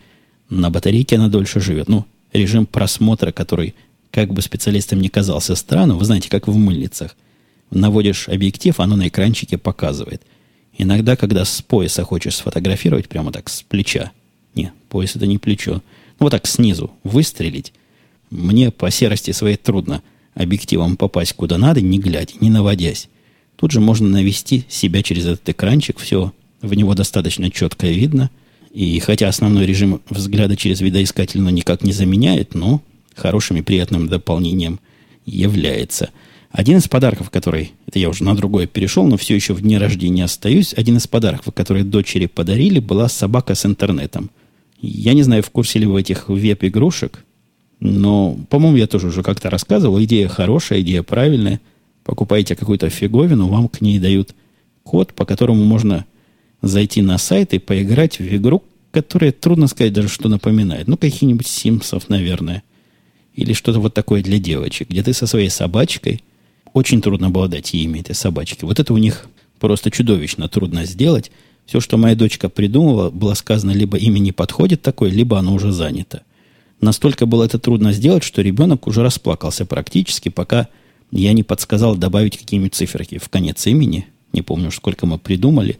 На 0.48 0.70
батарейке 0.70 1.16
она 1.16 1.28
дольше 1.28 1.60
живет. 1.60 1.88
Ну, 1.88 2.06
режим 2.32 2.64
просмотра, 2.64 3.32
который, 3.32 3.74
как 4.12 4.32
бы 4.32 4.40
специалистам 4.40 5.00
не 5.00 5.08
казался 5.08 5.56
странным, 5.56 5.98
вы 5.98 6.04
знаете, 6.04 6.30
как 6.30 6.46
в 6.46 6.56
мыльницах. 6.56 7.16
Наводишь 7.72 8.28
объектив, 8.28 8.78
оно 8.78 8.94
на 8.94 9.08
экранчике 9.08 9.58
показывает– 9.58 10.22
Иногда, 10.78 11.16
когда 11.16 11.44
с 11.44 11.62
пояса 11.62 12.04
хочешь 12.04 12.36
сфотографировать, 12.36 13.08
прямо 13.08 13.32
так 13.32 13.48
с 13.48 13.62
плеча. 13.62 14.12
Не, 14.54 14.72
пояс 14.88 15.16
это 15.16 15.26
не 15.26 15.38
плечо. 15.38 15.74
Ну, 16.18 16.26
вот 16.26 16.30
так 16.30 16.46
снизу 16.46 16.90
выстрелить. 17.02 17.72
Мне 18.30 18.70
по 18.70 18.90
серости 18.90 19.30
своей 19.30 19.56
трудно 19.56 20.02
объективом 20.34 20.96
попасть 20.96 21.32
куда 21.32 21.56
надо, 21.56 21.80
не 21.80 21.98
глядя, 21.98 22.34
не 22.40 22.50
наводясь. 22.50 23.08
Тут 23.56 23.70
же 23.70 23.80
можно 23.80 24.08
навести 24.08 24.64
себя 24.68 25.02
через 25.02 25.24
этот 25.24 25.48
экранчик, 25.48 25.98
все 25.98 26.32
в 26.60 26.74
него 26.74 26.94
достаточно 26.94 27.50
четко 27.50 27.86
видно. 27.86 28.30
И 28.72 28.98
хотя 29.00 29.28
основной 29.28 29.64
режим 29.64 30.02
взгляда 30.10 30.56
через 30.56 30.82
видоискатель 30.82 31.40
ну, 31.40 31.48
никак 31.48 31.82
не 31.82 31.92
заменяет, 31.92 32.54
но 32.54 32.82
хорошим 33.14 33.56
и 33.56 33.62
приятным 33.62 34.08
дополнением 34.08 34.78
является– 35.24 36.10
один 36.50 36.78
из 36.78 36.88
подарков, 36.88 37.30
который, 37.30 37.72
это 37.86 37.98
я 37.98 38.08
уже 38.08 38.24
на 38.24 38.34
другое 38.34 38.66
перешел, 38.66 39.06
но 39.06 39.16
все 39.16 39.34
еще 39.34 39.52
в 39.52 39.60
дне 39.60 39.78
рождения 39.78 40.24
остаюсь, 40.24 40.74
один 40.74 40.96
из 40.96 41.06
подарков, 41.06 41.52
которые 41.54 41.84
дочери 41.84 42.26
подарили, 42.26 42.78
была 42.78 43.08
собака 43.08 43.54
с 43.54 43.66
интернетом. 43.66 44.30
Я 44.80 45.14
не 45.14 45.22
знаю, 45.22 45.42
в 45.42 45.50
курсе 45.50 45.78
ли 45.78 45.86
вы 45.86 46.00
этих 46.00 46.28
веб-игрушек, 46.28 47.24
но, 47.80 48.38
по-моему, 48.48 48.76
я 48.76 48.86
тоже 48.86 49.08
уже 49.08 49.22
как-то 49.22 49.50
рассказывал. 49.50 50.02
Идея 50.02 50.28
хорошая, 50.28 50.80
идея 50.80 51.02
правильная. 51.02 51.60
Покупаете 52.04 52.56
какую-то 52.56 52.88
фиговину, 52.88 53.48
вам 53.48 53.68
к 53.68 53.80
ней 53.80 53.98
дают 53.98 54.34
код, 54.82 55.12
по 55.12 55.26
которому 55.26 55.64
можно 55.64 56.06
зайти 56.62 57.02
на 57.02 57.18
сайт 57.18 57.52
и 57.52 57.58
поиграть 57.58 58.18
в 58.18 58.34
игру, 58.34 58.62
которая, 58.92 59.32
трудно 59.32 59.66
сказать 59.66 59.92
даже, 59.92 60.08
что 60.08 60.28
напоминает. 60.28 60.88
Ну, 60.88 60.96
каких-нибудь 60.96 61.46
Симсов, 61.46 62.08
наверное. 62.08 62.62
Или 63.34 63.52
что-то 63.52 63.80
вот 63.80 63.92
такое 63.92 64.22
для 64.22 64.38
девочек, 64.38 64.88
где 64.88 65.02
ты 65.02 65.12
со 65.12 65.26
своей 65.26 65.50
собачкой– 65.50 66.22
очень 66.76 67.00
трудно 67.00 67.30
было 67.30 67.48
дать 67.48 67.74
имя 67.74 68.00
этой 68.00 68.14
собачки. 68.14 68.66
Вот 68.66 68.78
это 68.78 68.92
у 68.92 68.98
них 68.98 69.26
просто 69.58 69.90
чудовищно 69.90 70.46
трудно 70.46 70.84
сделать. 70.84 71.30
Все, 71.64 71.80
что 71.80 71.96
моя 71.96 72.14
дочка 72.14 72.50
придумала, 72.50 73.08
было 73.10 73.32
сказано, 73.32 73.70
либо 73.70 73.96
имя 73.96 74.18
не 74.18 74.30
подходит 74.30 74.82
такое, 74.82 75.10
либо 75.10 75.38
оно 75.38 75.54
уже 75.54 75.72
занято. 75.72 76.22
Настолько 76.82 77.24
было 77.24 77.44
это 77.44 77.58
трудно 77.58 77.92
сделать, 77.92 78.22
что 78.22 78.42
ребенок 78.42 78.86
уже 78.86 79.02
расплакался 79.02 79.64
практически, 79.64 80.28
пока 80.28 80.68
я 81.10 81.32
не 81.32 81.42
подсказал 81.42 81.96
добавить 81.96 82.36
какие-нибудь 82.36 82.74
циферки 82.74 83.16
в 83.16 83.30
конец 83.30 83.66
имени. 83.66 84.06
Не 84.34 84.42
помню, 84.42 84.70
сколько 84.70 85.06
мы 85.06 85.16
придумали. 85.18 85.78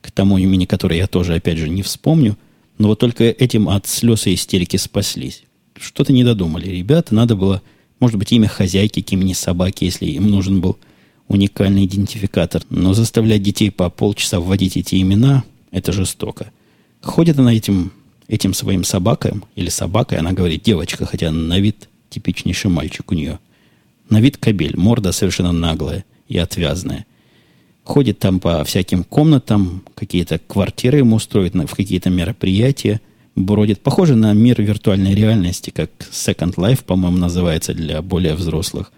К 0.00 0.10
тому 0.10 0.38
имени, 0.38 0.64
которое 0.64 0.96
я 0.96 1.06
тоже, 1.06 1.36
опять 1.36 1.58
же, 1.58 1.68
не 1.68 1.82
вспомню. 1.82 2.36
Но 2.78 2.88
вот 2.88 2.98
только 2.98 3.22
этим 3.22 3.68
от 3.68 3.86
слез 3.86 4.26
и 4.26 4.34
истерики 4.34 4.76
спаслись. 4.76 5.44
Что-то 5.78 6.12
не 6.12 6.24
додумали. 6.24 6.68
Ребята, 6.68 7.14
надо 7.14 7.36
было 7.36 7.62
может 8.02 8.18
быть, 8.18 8.32
имя 8.32 8.48
хозяйки 8.48 9.00
к 9.00 9.12
имени 9.12 9.32
собаки, 9.32 9.84
если 9.84 10.06
им 10.06 10.26
нужен 10.26 10.60
был 10.60 10.76
уникальный 11.28 11.86
идентификатор. 11.86 12.60
Но 12.68 12.94
заставлять 12.94 13.44
детей 13.44 13.70
по 13.70 13.88
полчаса 13.90 14.40
вводить 14.40 14.76
эти 14.76 15.00
имена– 15.00 15.44
это 15.70 15.92
жестоко. 15.92 16.50
Ходит 17.00 17.38
она 17.38 17.54
этим, 17.54 17.92
этим 18.26 18.54
своим 18.54 18.82
собакам 18.82 19.44
или 19.54 19.68
собакой, 19.68 20.18
она 20.18 20.32
говорит 20.32 20.64
девочка, 20.64 21.06
хотя 21.06 21.30
на 21.30 21.60
вид 21.60 21.88
типичнейший 22.10 22.72
мальчик 22.72 23.12
у 23.12 23.14
нее. 23.14 23.38
На 24.10 24.20
вид 24.20 24.36
кабель, 24.36 24.76
морда 24.76 25.12
совершенно 25.12 25.52
наглая 25.52 26.04
и 26.26 26.38
отвязная. 26.38 27.06
Ходит 27.84 28.18
там 28.18 28.40
по 28.40 28.64
всяким 28.64 29.04
комнатам, 29.04 29.84
какие-то 29.94 30.40
квартиры 30.40 30.98
ему 30.98 31.16
устроит, 31.16 31.54
в 31.54 31.74
какие-то 31.76 32.10
мероприятия– 32.10 33.00
бродит. 33.34 33.80
Похоже 33.80 34.14
на 34.14 34.32
мир 34.32 34.60
виртуальной 34.60 35.14
реальности, 35.14 35.70
как 35.70 35.90
Second 36.10 36.54
Life, 36.56 36.84
по-моему, 36.84 37.18
называется 37.18 37.74
для 37.74 38.02
более 38.02 38.34
взрослых. 38.34 38.92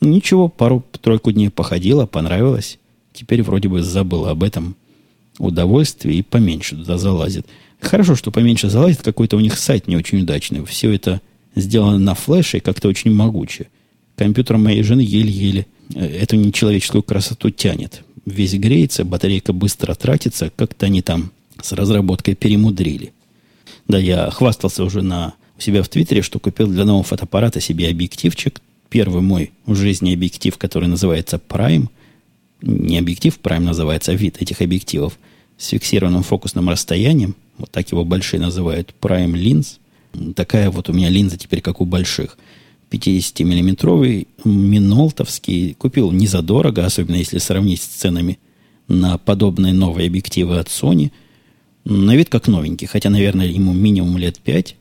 Ничего, 0.00 0.48
пару-тройку 0.48 1.32
дней 1.32 1.50
походила, 1.50 2.06
понравилось. 2.06 2.78
Теперь 3.12 3.42
вроде 3.42 3.68
бы 3.68 3.82
забыла 3.82 4.30
об 4.30 4.42
этом 4.42 4.76
удовольствии 5.38 6.16
и 6.16 6.22
поменьше 6.22 6.76
туда 6.76 6.98
залазит. 6.98 7.46
Хорошо, 7.80 8.14
что 8.16 8.30
поменьше 8.30 8.68
залазит, 8.68 9.02
какой-то 9.02 9.36
у 9.36 9.40
них 9.40 9.58
сайт 9.58 9.88
не 9.88 9.96
очень 9.96 10.22
удачный. 10.22 10.64
Все 10.64 10.92
это 10.92 11.20
сделано 11.54 11.98
на 11.98 12.14
флеше 12.14 12.58
и 12.58 12.60
как-то 12.60 12.88
очень 12.88 13.12
могуче. 13.12 13.68
Компьютер 14.16 14.56
моей 14.58 14.82
жены 14.82 15.00
еле-еле 15.00 15.66
э, 15.94 16.04
эту 16.04 16.36
нечеловеческую 16.36 17.02
красоту 17.02 17.50
тянет. 17.50 18.04
Весь 18.24 18.54
греется, 18.54 19.04
батарейка 19.04 19.52
быстро 19.52 19.94
тратится, 19.94 20.50
как-то 20.54 20.86
они 20.86 21.02
там 21.02 21.32
с 21.60 21.72
разработкой 21.72 22.34
перемудрили. 22.34 23.12
Да, 23.92 23.98
я 23.98 24.30
хвастался 24.30 24.84
уже 24.84 25.02
на, 25.02 25.34
у 25.58 25.60
себя 25.60 25.82
в 25.82 25.88
Твиттере, 25.90 26.22
что 26.22 26.38
купил 26.38 26.66
для 26.66 26.86
нового 26.86 27.04
фотоаппарата 27.04 27.60
себе 27.60 27.90
объективчик. 27.90 28.62
Первый 28.88 29.20
мой 29.20 29.52
в 29.66 29.74
жизни 29.74 30.14
объектив, 30.14 30.56
который 30.56 30.88
называется 30.88 31.38
Prime. 31.46 31.88
Не 32.62 32.98
объектив 32.98 33.38
Prime 33.42 33.60
называется, 33.60 34.12
а 34.12 34.14
вид 34.14 34.40
этих 34.40 34.62
объективов 34.62 35.18
с 35.58 35.68
фиксированным 35.68 36.22
фокусным 36.22 36.70
расстоянием 36.70 37.36
вот 37.58 37.70
так 37.70 37.92
его 37.92 38.02
большие 38.02 38.40
называют, 38.40 38.94
Prime 38.98 39.34
Lens. 39.34 39.76
Такая 40.34 40.70
вот 40.70 40.88
у 40.88 40.94
меня 40.94 41.10
линза 41.10 41.36
теперь, 41.36 41.60
как 41.60 41.82
у 41.82 41.84
больших. 41.84 42.38
50-миллиметровый 42.90 44.26
минолтовский. 44.42 45.74
Купил 45.74 46.12
не 46.12 46.26
задорого, 46.26 46.86
особенно 46.86 47.16
если 47.16 47.36
сравнить 47.36 47.82
с 47.82 47.86
ценами 47.88 48.38
на 48.88 49.18
подобные 49.18 49.74
новые 49.74 50.06
объективы 50.06 50.58
от 50.58 50.68
Sony. 50.68 51.10
На 51.84 52.14
вид 52.14 52.28
как 52.28 52.46
новенький, 52.46 52.86
хотя, 52.86 53.10
наверное, 53.10 53.46
ему 53.46 53.72
минимум 53.72 54.16
лет 54.16 54.38
5, 54.38 54.76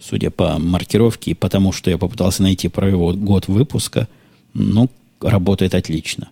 судя 0.00 0.30
по 0.30 0.58
маркировке 0.58 1.30
и 1.30 1.34
потому, 1.34 1.72
что 1.72 1.90
я 1.90 1.98
попытался 1.98 2.42
найти 2.42 2.68
про 2.68 2.88
его 2.88 3.12
год 3.12 3.46
выпуска, 3.46 4.08
ну, 4.54 4.90
работает 5.20 5.74
отлично. 5.74 6.30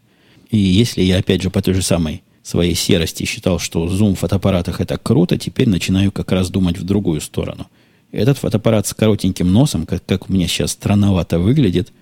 И 0.51 0.59
если 0.59 1.03
я, 1.03 1.19
опять 1.19 1.43
же, 1.43 1.51
по 1.51 1.63
той 1.63 1.75
же 1.75 1.83
самой 1.83 2.23
своей 2.43 2.75
серости 2.75 3.25
считал, 3.25 3.59
что 3.59 3.87
зум 3.89 4.17
в 4.17 4.21
фотоаппаратах 4.21 4.81
это 4.81 4.97
круто, 4.97 5.37
теперь 5.37 5.69
начинаю 5.69 6.11
как 6.11 6.33
раз 6.33 6.51
думать 6.51 6.79
в 6.79 6.85
другую 6.85 7.21
сторону. 7.21 7.67
Этот 8.11 8.39
фотоаппарат 8.39 8.87
с 8.87 8.95
коротеньким 8.95 9.53
носом, 9.53 9.85
как, 9.85 10.05
как 10.07 10.31
у 10.31 10.33
меня 10.33 10.49
сейчас 10.49 10.73
странновато 10.73 11.39
выглядит, 11.39 11.93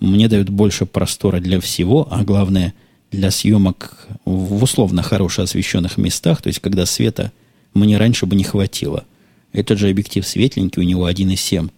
мне 0.00 0.28
дает 0.28 0.50
больше 0.50 0.84
простора 0.84 1.38
для 1.38 1.60
всего, 1.60 2.08
а 2.10 2.24
главное, 2.24 2.74
для 3.12 3.30
съемок 3.30 4.08
в 4.24 4.62
условно 4.64 5.02
хорошо 5.02 5.42
освещенных 5.42 5.96
местах, 5.96 6.42
то 6.42 6.48
есть 6.48 6.58
когда 6.58 6.84
света 6.84 7.30
мне 7.74 7.96
раньше 7.98 8.26
бы 8.26 8.36
не 8.36 8.44
хватило. 8.44 9.04
Этот 9.52 9.78
же 9.78 9.88
объектив 9.88 10.26
светленький, 10.26 10.80
у 10.80 10.84
него 10.84 11.08
1,7. 11.08 11.70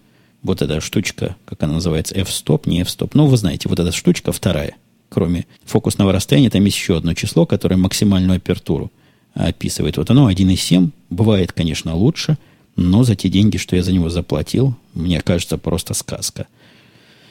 Вот 0.42 0.62
эта 0.62 0.80
штучка, 0.80 1.37
как 1.44 1.62
она 1.62 1.74
называется, 1.74 2.14
f-stop, 2.14 2.68
не 2.68 2.80
f-stop. 2.82 3.11
Ну, 3.14 3.26
вы 3.26 3.37
знаете, 3.37 3.68
вот 3.68 3.80
эта 3.80 3.92
штучка 3.92 4.32
вторая– 4.32 4.76
кроме 5.09 5.46
фокусного 5.64 6.12
расстояния, 6.12 6.50
там 6.50 6.64
есть 6.64 6.76
еще 6.76 6.96
одно 6.96 7.14
число, 7.14 7.46
которое 7.46 7.76
максимальную 7.76 8.37
апертуру 8.37 8.90
описывает. 9.35 9.96
Вот 9.96 10.11
оно 10.11 10.30
1,7. 10.30 10.90
Бывает, 11.11 11.52
конечно, 11.52 11.94
лучше, 11.94 12.38
но 12.76 13.02
за 13.04 13.16
те 13.16 13.28
деньги, 13.28 13.56
что 13.56 13.76
я 13.76 13.82
за 13.82 13.92
него 13.92 14.11
заплатил, 14.11 14.76
мне 14.94 15.20
кажется, 15.20 15.59
просто 15.59 15.94
сказка. 15.94 16.46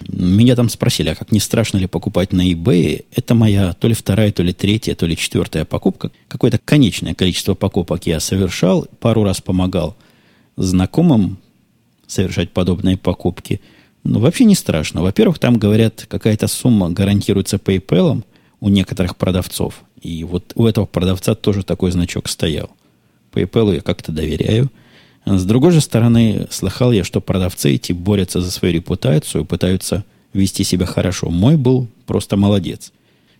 Меня 0.07 0.55
там 0.55 0.69
спросили, 0.69 1.09
а 1.09 1.15
как 1.15 1.31
не 1.31 1.39
страшно 1.39 1.77
ли 1.77 1.87
покупать 1.87 2.33
на 2.33 2.51
eBay? 2.51 3.05
Это 3.13 3.35
моя 3.35 3.73
то 3.73 3.87
ли 3.87 3.93
вторая, 3.93 4.31
то 4.31 4.43
ли 4.43 4.53
третья, 4.53 4.95
то 4.95 5.05
ли 5.05 5.17
четвертая 5.17 5.65
покупка. 5.65 6.11
Какое-то 6.27 6.57
конечное 6.57 7.13
количество 7.13 7.53
покупок 7.53 8.05
я 8.05 8.19
совершал. 8.19 8.87
Пару 8.99 9.23
раз 9.23 9.41
помогал 9.41 9.95
знакомым 10.57 11.37
совершать 12.07 12.51
подобные 12.51 12.97
покупки– 12.97 13.61
ну, 14.05 14.19
вообще 14.19 14.45
не 14.45 14.53
страшно. 14.53 15.01
Во-первых, 15.01 15.39
там, 15.39 15.57
говорят, 15.57 16.05
какая-то 16.07 16.47
сумма 16.47 16.91
гарантируется 16.91 17.57
PayPal 17.57 18.23
у 18.59 18.69
некоторых 18.69 19.17
продавцов. 19.17 19.83
И 19.99 20.23
вот 20.23 20.53
у 20.55 20.67
этого 20.67 20.85
продавца 20.85 21.33
тоже 21.33 21.63
такой 21.63 21.89
значок 21.89 22.29
стоял. 22.29 22.69
PayPal 23.33 23.73
я 23.73 23.81
как-то 23.81 24.11
доверяю. 24.11 24.69
С 25.25 25.43
другой 25.43 25.71
же 25.71 25.81
стороны, 25.81 26.47
слыхал 26.51 26.91
я, 26.91 27.03
что 27.03 27.19
продавцы 27.19 27.73
эти 27.73 27.93
борются 27.93 28.41
за 28.41 28.51
свою 28.51 28.75
репутацию, 28.75 29.45
пытаются 29.45 30.03
вести 30.33 30.63
себя 30.63 30.85
хорошо. 30.85 31.29
Мой 31.29 31.57
был 31.57 31.87
просто 32.05 32.37
молодец. 32.37 32.91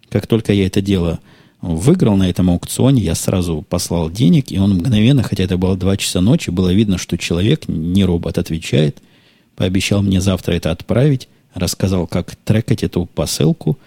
Как 0.09 0.27
только 0.27 0.53
я 0.53 0.65
это 0.65 0.81
дело 0.81 1.19
выиграл 1.61 2.15
на 2.15 2.29
этом 2.29 2.49
аукционе, 2.49 3.03
я 3.03 3.15
сразу 3.15 3.65
послал 3.67 4.09
денег, 4.09 4.51
и 4.51 4.57
он 4.57 4.75
мгновенно, 4.75 5.23
хотя 5.23 5.43
это 5.43 5.57
было 5.57 5.77
2 5.77 5.97
часа 5.97 6.21
ночи, 6.21 6.49
было 6.49 6.73
видно, 6.73 6.97
что 6.97 7.17
человек, 7.17 7.67
не 7.67 8.03
робот, 8.03 8.37
отвечает– 8.37 8.99
Пообещал 9.55 10.01
мне 10.01 10.21
завтра 10.21 10.53
это 10.53 10.71
отправить. 10.71 11.27
Рассказал, 11.53 12.07
как 12.07 12.35
трекать 12.35 12.83
эту 12.83 13.05
посылку. 13.05 13.77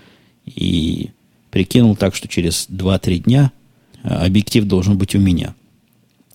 И 0.47 1.11
прикинул 1.51 1.95
так, 1.97 2.15
что 2.15 2.27
через 2.27 2.67
2-3 2.71 3.19
дня 3.19 3.53
а, 4.03 4.25
объектив 4.25 4.65
должен 4.65 4.97
быть 4.97 5.15
у 5.15 5.19
меня. 5.19 5.55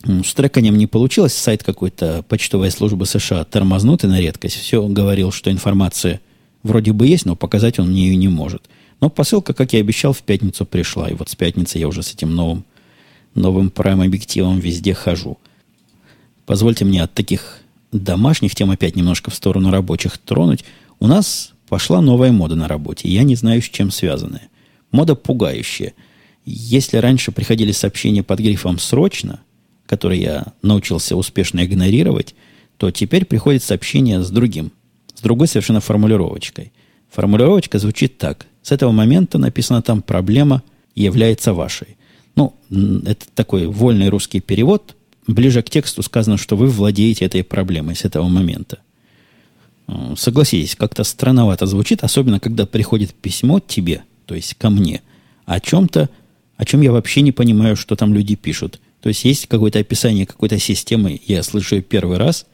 С 0.05 0.33
треканием 0.33 0.77
не 0.77 0.85
получилось. 0.85 1.33
Сайт 1.33 1.63
какой-то 1.63 2.23
почтовой 2.27 2.71
службы 2.71 3.05
США 3.05 3.45
тормознутый 3.45 4.09
на 4.09 4.19
редкость. 4.19 4.57
Все 4.57 4.85
говорил, 4.87 5.31
что 5.31 5.49
информация 5.49 6.19
вроде 6.61 6.91
бы 6.91 7.07
есть, 7.07 7.25
но 7.25 7.35
показать 7.35 7.79
он 7.79 7.89
мне 7.89 8.07
ее 8.07 8.17
не 8.17 8.27
может. 8.27 8.63
Но 8.99 9.09
посылка, 9.09 9.53
как 9.53 9.73
я 9.73 9.79
обещал, 9.79 10.11
в 10.11 10.21
пятницу 10.21 10.65
пришла. 10.65 11.09
И 11.09 11.13
вот 11.13 11.29
с 11.29 11.35
пятницы 11.35 11.77
я 11.77 11.87
уже 11.87 12.03
с 12.03 12.13
этим 12.13 12.35
новым, 12.35 12.65
новым 13.33 13.69
прайм-объективом 13.69 14.59
везде 14.59 14.93
хожу. 14.93 15.37
Позвольте 16.45 16.83
мне 16.83 17.01
от 17.01 17.13
таких 17.13 17.59
домашних 17.93 18.55
тем 18.55 18.71
опять 18.71 18.97
немножко 18.97 19.31
в 19.31 19.35
сторону 19.35 19.71
рабочих 19.71 20.17
тронуть, 20.17 20.65
у 20.99 21.07
нас 21.07 21.53
пошла 21.69 22.01
новая 22.01 22.33
мода 22.33 22.55
на 22.55 22.67
работе. 22.67 23.07
Я 23.07 23.23
не 23.23 23.35
знаю, 23.35 23.61
с 23.61 23.69
чем 23.69 23.89
связанная. 23.89 24.49
Мода 24.91 25.15
пугающая. 25.15 25.93
Если 26.45 26.97
раньше 26.97 27.31
приходили 27.31 27.71
сообщения 27.71 28.21
под 28.21 28.39
грифом 28.39 28.79
«срочно», 28.79 29.39
которые 29.93 30.21
я 30.21 30.45
научился 30.63 31.15
успешно 31.15 31.63
игнорировать, 31.63 32.33
то 32.77 32.89
теперь 32.89 33.25
приходит 33.25 33.61
сообщение 33.61 34.23
с 34.23 34.31
другим, 34.31 34.71
с 35.13 35.21
другой 35.21 35.47
совершенно 35.47 35.81
формулировочкой. 35.81 36.71
Формулировочка 37.11 37.77
звучит 37.77 38.17
так. 38.17 38.47
С 38.63 38.71
этого 38.71 38.91
момента 38.91 39.37
написано 39.37 39.83
там 39.83 40.01
«проблема 40.01 40.63
является 40.95 41.53
вашей». 41.53 41.95
Ну, 42.35 42.55
это 43.05 43.27
такой 43.35 43.67
вольный 43.67 44.09
русский 44.09 44.39
перевод, 44.39 44.95
ближе 45.27 45.61
к 45.61 45.69
тексту 45.69 46.01
сказано, 46.01 46.37
что 46.37 46.57
вы 46.57 46.65
владеете 46.65 47.25
этой 47.25 47.43
проблемой 47.43 47.95
с 47.95 48.03
этого 48.03 48.27
момента. 48.27 48.79
Э, 49.87 50.15
согласитесь, 50.17 50.75
как-то 50.75 51.03
странновато 51.03 51.67
звучит, 51.67 52.03
особенно 52.03 52.39
когда 52.39 52.65
приходит 52.65 53.13
письмо 53.13 53.59
тебе, 53.59 54.01
то 54.25 54.33
есть 54.33 54.55
ко 54.55 54.71
мне, 54.71 55.03
о 55.45 55.59
чем-то, 55.59 56.09
о 56.57 56.65
чем 56.65 56.81
я 56.81 56.91
вообще 56.91 57.21
не 57.21 57.31
понимаю, 57.31 57.75
что 57.75 57.95
там 57.95 58.15
люди 58.15 58.35
пишут. 58.35 58.79
То 59.03 59.09
есть 59.09 59.23
есть 59.23 59.45
какое-то 59.45 59.77
описание 59.77 60.25
какой-то 60.25 60.57
системы, 60.57 61.21
я 61.27 61.43
слышу 61.43 61.79
первый 61.83 62.17
раз, 62.17 62.47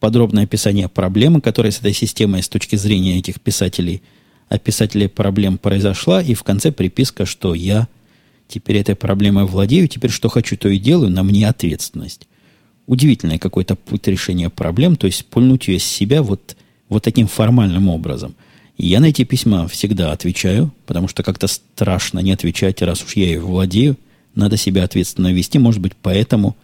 подробное 0.00 0.44
описание 0.44 0.88
проблемы, 0.88 1.42
которая 1.42 1.72
с 1.72 1.80
этой 1.80 1.92
системой 1.92 2.42
с 2.42 2.48
точки 2.48 2.76
зрения 2.76 3.18
этих 3.18 3.38
писателей, 3.40 4.00
описателей 4.48 5.10
проблем 5.10 5.58
произошла, 5.58 6.22
и 6.22 6.32
в 6.32 6.42
конце 6.42 6.72
приписка, 6.72 7.26
что 7.26 7.52
я 7.52 7.86
Теперь 8.48 8.78
этой 8.78 8.96
проблемой 8.96 9.44
владею, 9.44 9.86
теперь 9.88 10.10
что 10.10 10.30
хочу, 10.30 10.56
то 10.56 10.70
и 10.70 10.78
делаю, 10.78 11.10
на 11.10 11.22
мне 11.22 11.46
ответственность. 11.46 12.26
Удивительный 12.86 13.38
какой-то 13.38 13.76
путь 13.76 14.08
решения 14.08 14.48
проблем, 14.48 14.96
то 14.96 15.06
есть 15.06 15.26
пульнуть 15.26 15.68
ее 15.68 15.78
с 15.78 15.84
себя 15.84 16.22
вот, 16.22 16.56
вот 16.88 17.02
таким 17.02 17.26
формальным 17.26 17.90
образом. 17.90 18.34
Я 18.78 19.00
на 19.00 19.06
эти 19.06 19.24
письма 19.24 19.68
всегда 19.68 20.12
отвечаю, 20.12 20.72
потому 20.86 21.08
что 21.08 21.22
как-то 21.22 21.46
страшно 21.46 22.20
не 22.20 22.32
отвечать, 22.32 22.80
раз 22.80 23.04
уж 23.04 23.16
я 23.16 23.26
ее 23.26 23.40
владею, 23.40 23.98
надо 24.38 24.56
себя 24.56 24.84
ответственно 24.84 25.32
вести, 25.32 25.58
может 25.58 25.80
быть, 25.80 25.92
поэтому, 26.00 26.56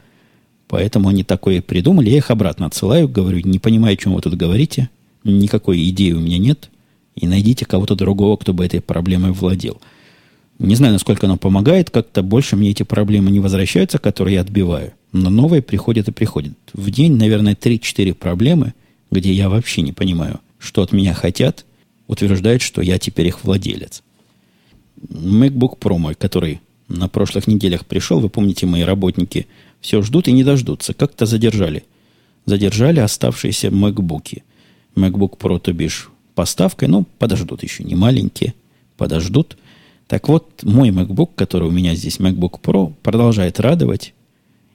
поэтому 0.69 1.09
они 1.09 1.25
такое 1.25 1.61
придумали. 1.61 2.11
Я 2.11 2.19
их 2.19 2.31
обратно 2.31 2.67
отсылаю, 2.67 3.09
говорю, 3.09 3.41
не 3.45 3.59
понимаю, 3.59 3.95
о 3.95 3.97
чем 3.97 4.15
вы 4.15 4.23
тут 4.23 4.35
говорите, 4.35 4.89
никакой 5.25 5.87
идеи 5.91 6.13
у 6.13 6.21
меня 6.21 6.39
нет, 6.39 6.71
и 7.15 7.27
найдите 7.27 7.67
кого-то 7.67 7.95
другого, 7.95 8.37
кто 8.37 8.55
бы 8.55 8.65
этой 8.65 8.81
проблемой 8.81 9.33
владел– 9.33 9.81
не 10.59 10.77
знаю, 10.77 10.93
насколько 10.93 11.27
оно 11.27 11.37
помогает, 11.37 11.91
как-то 11.91 12.23
больше 12.23 12.57
мне 12.57 12.71
эти 12.71 12.85
проблемы 12.85 13.31
не 13.31 13.41
возвращаются, 13.41 13.99
которые 13.99 14.35
я 14.37 14.41
отбиваю. 14.41 14.93
Но 15.13 15.31
новые 15.31 15.63
приходят 15.63 16.09
и 16.09 16.13
приходят. 16.13 16.53
В 16.73 16.91
день, 16.91 17.17
наверное, 17.17 17.57
3-4 17.57 18.15
проблемы, 18.15 18.75
где 19.11 19.33
я 19.33 19.49
вообще 19.49 19.83
не 19.83 19.93
понимаю, 19.93 20.41
что 20.59 20.83
от 20.83 20.93
меня 20.93 21.13
хотят, 21.13 21.65
утверждают, 22.07 22.63
что 22.63 22.83
я 22.83 22.99
теперь 22.99 23.29
их 23.29 23.43
владелец. 23.43 24.03
MacBook 25.09 25.79
Pro 25.79 25.99
мой, 25.99 26.15
который 26.15 26.61
на 26.95 27.09
прошлых 27.09 27.47
неделях 27.47 27.85
пришел, 27.87 28.21
вы 28.21 28.29
помните, 28.29 28.67
мои 28.67 28.83
работники 28.83 29.47
все 29.81 30.03
ждут 30.03 30.29
и 30.29 30.33
не 30.33 30.45
дождутся. 30.45 30.95
Как-то 30.95 31.27
задержали. 31.27 31.85
Задержали 32.47 33.01
оставшиеся 33.01 33.69
MacBook. 33.69 34.43
MacBook 34.97 35.39
Pro, 35.39 35.59
то 35.59 35.73
бишь, 35.73 36.11
поставкой, 36.35 36.89
ну, 36.89 37.07
подождут 37.19 37.63
еще, 37.63 37.85
не 37.85 37.95
маленькие, 37.95 38.55
подождут– 38.97 39.57
так 40.07 40.29
вот, 40.29 40.63
мой 40.63 40.91
MacBook, 40.91 41.31
который 41.35 41.69
у 41.69 41.71
меня 41.71 41.95
здесь, 41.95 42.19
MacBook 42.19 42.61
Pro, 42.61 42.93
продолжает 43.03 43.59
радовать. 43.61 44.13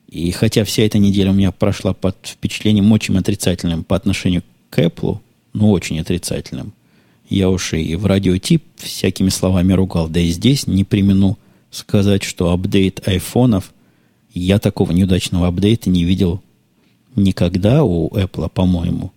И 0.09 0.31
хотя 0.31 0.63
вся 0.63 0.83
эта 0.83 0.97
неделя 0.97 1.31
у 1.31 1.35
меня 1.35 1.51
прошла 1.51 1.93
под 1.93 2.17
впечатлением 2.23 2.91
очень 2.91 3.17
отрицательным 3.17 3.83
по 3.83 3.95
отношению 3.95 4.43
к 4.71 4.79
Apple, 4.79 5.19
ну, 5.53 5.71
очень 5.71 5.99
отрицательным, 5.99 6.73
я 7.29 7.49
уж 7.49 7.73
и 7.73 7.95
в 7.95 8.07
радиотип 8.07 8.63
всякими 8.77 9.29
словами 9.29 9.73
ругал, 9.73 10.07
да 10.09 10.19
и 10.19 10.29
здесь 10.29 10.65
не 10.65 10.83
примену 10.83 11.37
сказать, 11.71 12.23
что 12.23 12.51
апдейт 12.51 13.07
айфонов 13.07 13.73
Я 14.33 14.59
такого 14.59 14.91
неудачного 14.91 15.47
апдейта 15.47 15.89
не 15.89 16.03
видел 16.03 16.41
никогда 17.15 17.83
у 17.83 18.09
Apple, 18.09 18.49
по-моему. 18.49 19.11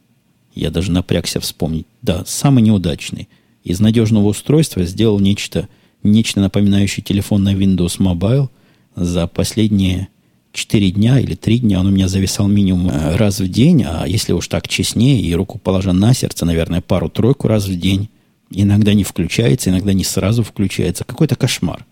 Я 0.55 0.71
даже 0.71 0.91
напрягся 0.91 1.41
вспомнить. 1.41 1.87
Да, 2.03 2.25
самый 2.27 2.63
неудачный. 2.63 3.29
Из 3.65 3.81
надежного 3.81 4.29
устройства 4.29 4.85
сделал 4.85 5.21
нечто, 5.21 5.69
нечто 6.03 6.41
напоминающее 6.41 7.05
телефон 7.05 7.43
на 7.45 7.55
Windows 7.55 7.99
Mobile. 7.99 8.49
За 8.97 9.27
последние 9.27 10.09
4 10.53 10.91
дня 10.91 11.21
или 11.21 11.35
3 11.35 11.61
дня 11.61 11.81
он 11.81 11.87
у 11.87 11.91
меня 11.91 12.09
зависал 12.09 12.49
минимум 12.49 12.91
э, 12.91 13.17
раз 13.17 13.41
в 13.41 13.49
день, 13.49 13.85
а 13.85 14.05
если 14.07 14.33
уж 14.33 14.49
так 14.49 14.69
честнее, 14.69 15.23
и 15.23 15.35
руку 15.35 15.59
положа 15.59 15.93
на 15.93 16.13
сердце, 16.13 16.45
наверное, 16.45 16.83
пару-тройку 16.83 17.49
раз 17.49 17.67
в 17.67 17.79
день. 17.79 18.09
Иногда 18.51 18.93
не 18.93 19.05
включается, 19.05 19.71
иногда 19.71 19.95
не 19.95 20.05
сразу 20.05 20.43
включается. 20.43 21.05
Какой-то 21.05 21.37
кошмар. 21.37 21.87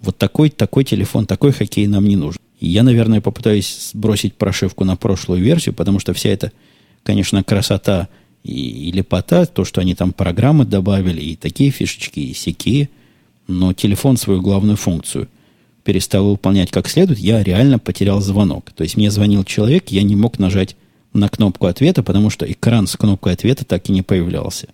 Вот 0.00 0.16
такой, 0.16 0.50
такой 0.50 0.84
телефон, 0.84 1.26
такой 1.26 1.52
хоккей 1.52 1.86
нам 1.86 2.06
не 2.06 2.16
нужен. 2.16 2.40
я, 2.60 2.82
наверное, 2.82 3.20
попытаюсь 3.20 3.90
сбросить 3.92 4.34
прошивку 4.34 4.84
на 4.84 4.96
прошлую 4.96 5.42
версию, 5.42 5.74
потому 5.74 5.98
что 5.98 6.14
вся 6.14 6.30
эта, 6.30 6.52
конечно, 7.02 7.44
красота 7.44 8.08
и, 8.42 8.88
и 8.88 8.92
лепота, 8.92 9.46
то, 9.46 9.64
что 9.64 9.80
они 9.80 9.94
там 9.94 10.12
программы 10.12 10.64
добавили, 10.64 11.20
и 11.20 11.36
такие 11.36 11.70
фишечки, 11.70 12.20
и 12.20 12.34
сякие, 12.34 12.88
но 13.46 13.72
телефон 13.72 14.16
свою 14.16 14.40
главную 14.40 14.76
функцию– 14.76 15.28
перестал 15.82 16.30
выполнять 16.30 16.70
как 16.70 16.88
следует, 16.88 17.18
я 17.18 17.42
реально 17.42 17.78
потерял 17.78 18.20
звонок. 18.20 18.70
То 18.72 18.84
есть 18.84 18.96
мне 18.96 19.10
звонил 19.10 19.44
человек, 19.44 19.88
я 19.88 20.02
не 20.02 20.16
мог 20.16 20.38
нажать 20.38 20.76
на 21.12 21.28
кнопку 21.28 21.66
ответа, 21.66 22.02
потому 22.02 22.30
что 22.30 22.50
экран 22.50 22.86
с 22.86 22.96
кнопкой 22.96 23.32
ответа 23.32 23.64
так 23.64 23.88
и 23.88 23.92
не 23.92 24.02
появлялся. 24.02 24.68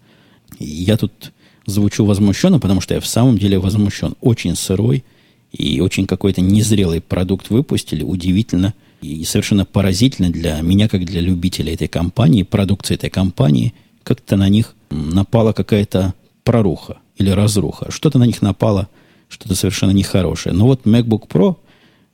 И 0.59 0.67
я 0.67 0.97
тут 0.97 1.33
звучу 1.65 2.05
возмущенно, 2.05 2.59
потому 2.61 2.81
что 2.81 2.95
я 2.95 3.01
в 3.01 3.07
самом 3.07 3.39
деле 3.39 3.59
возмущен. 3.59 4.15
Очень 4.21 4.57
сырой 4.57 5.05
и 5.53 5.81
очень 5.81 6.07
какой-то 6.07 6.41
незрелый 6.41 7.01
продукт 7.01 7.51
выпустили. 7.51 8.03
Удивительно 8.03 8.75
и 9.01 9.25
совершенно 9.25 9.65
поразительно 9.65 10.31
для 10.31 10.61
меня, 10.61 10.89
как 10.89 11.05
для 11.05 11.21
любителя 11.21 11.75
этой 11.75 11.89
компании, 11.89 12.43
продукции 12.43 12.95
этой 12.95 13.11
компании. 13.11 13.75
Как-то 14.03 14.37
на 14.37 14.49
них 14.49 14.75
напала 14.91 15.53
какая-то 15.53 16.15
проруха 16.45 16.99
или 17.17 17.31
разруха. 17.31 17.91
Что-то 17.91 18.19
на 18.19 18.25
них 18.25 18.43
напало– 18.43 18.89
что-то 19.29 19.55
совершенно 19.55 19.91
нехорошее. 19.91 20.55
Но 20.55 20.67
вот 20.67 20.87
MacBook 20.87 21.29
Pro, 21.29 21.57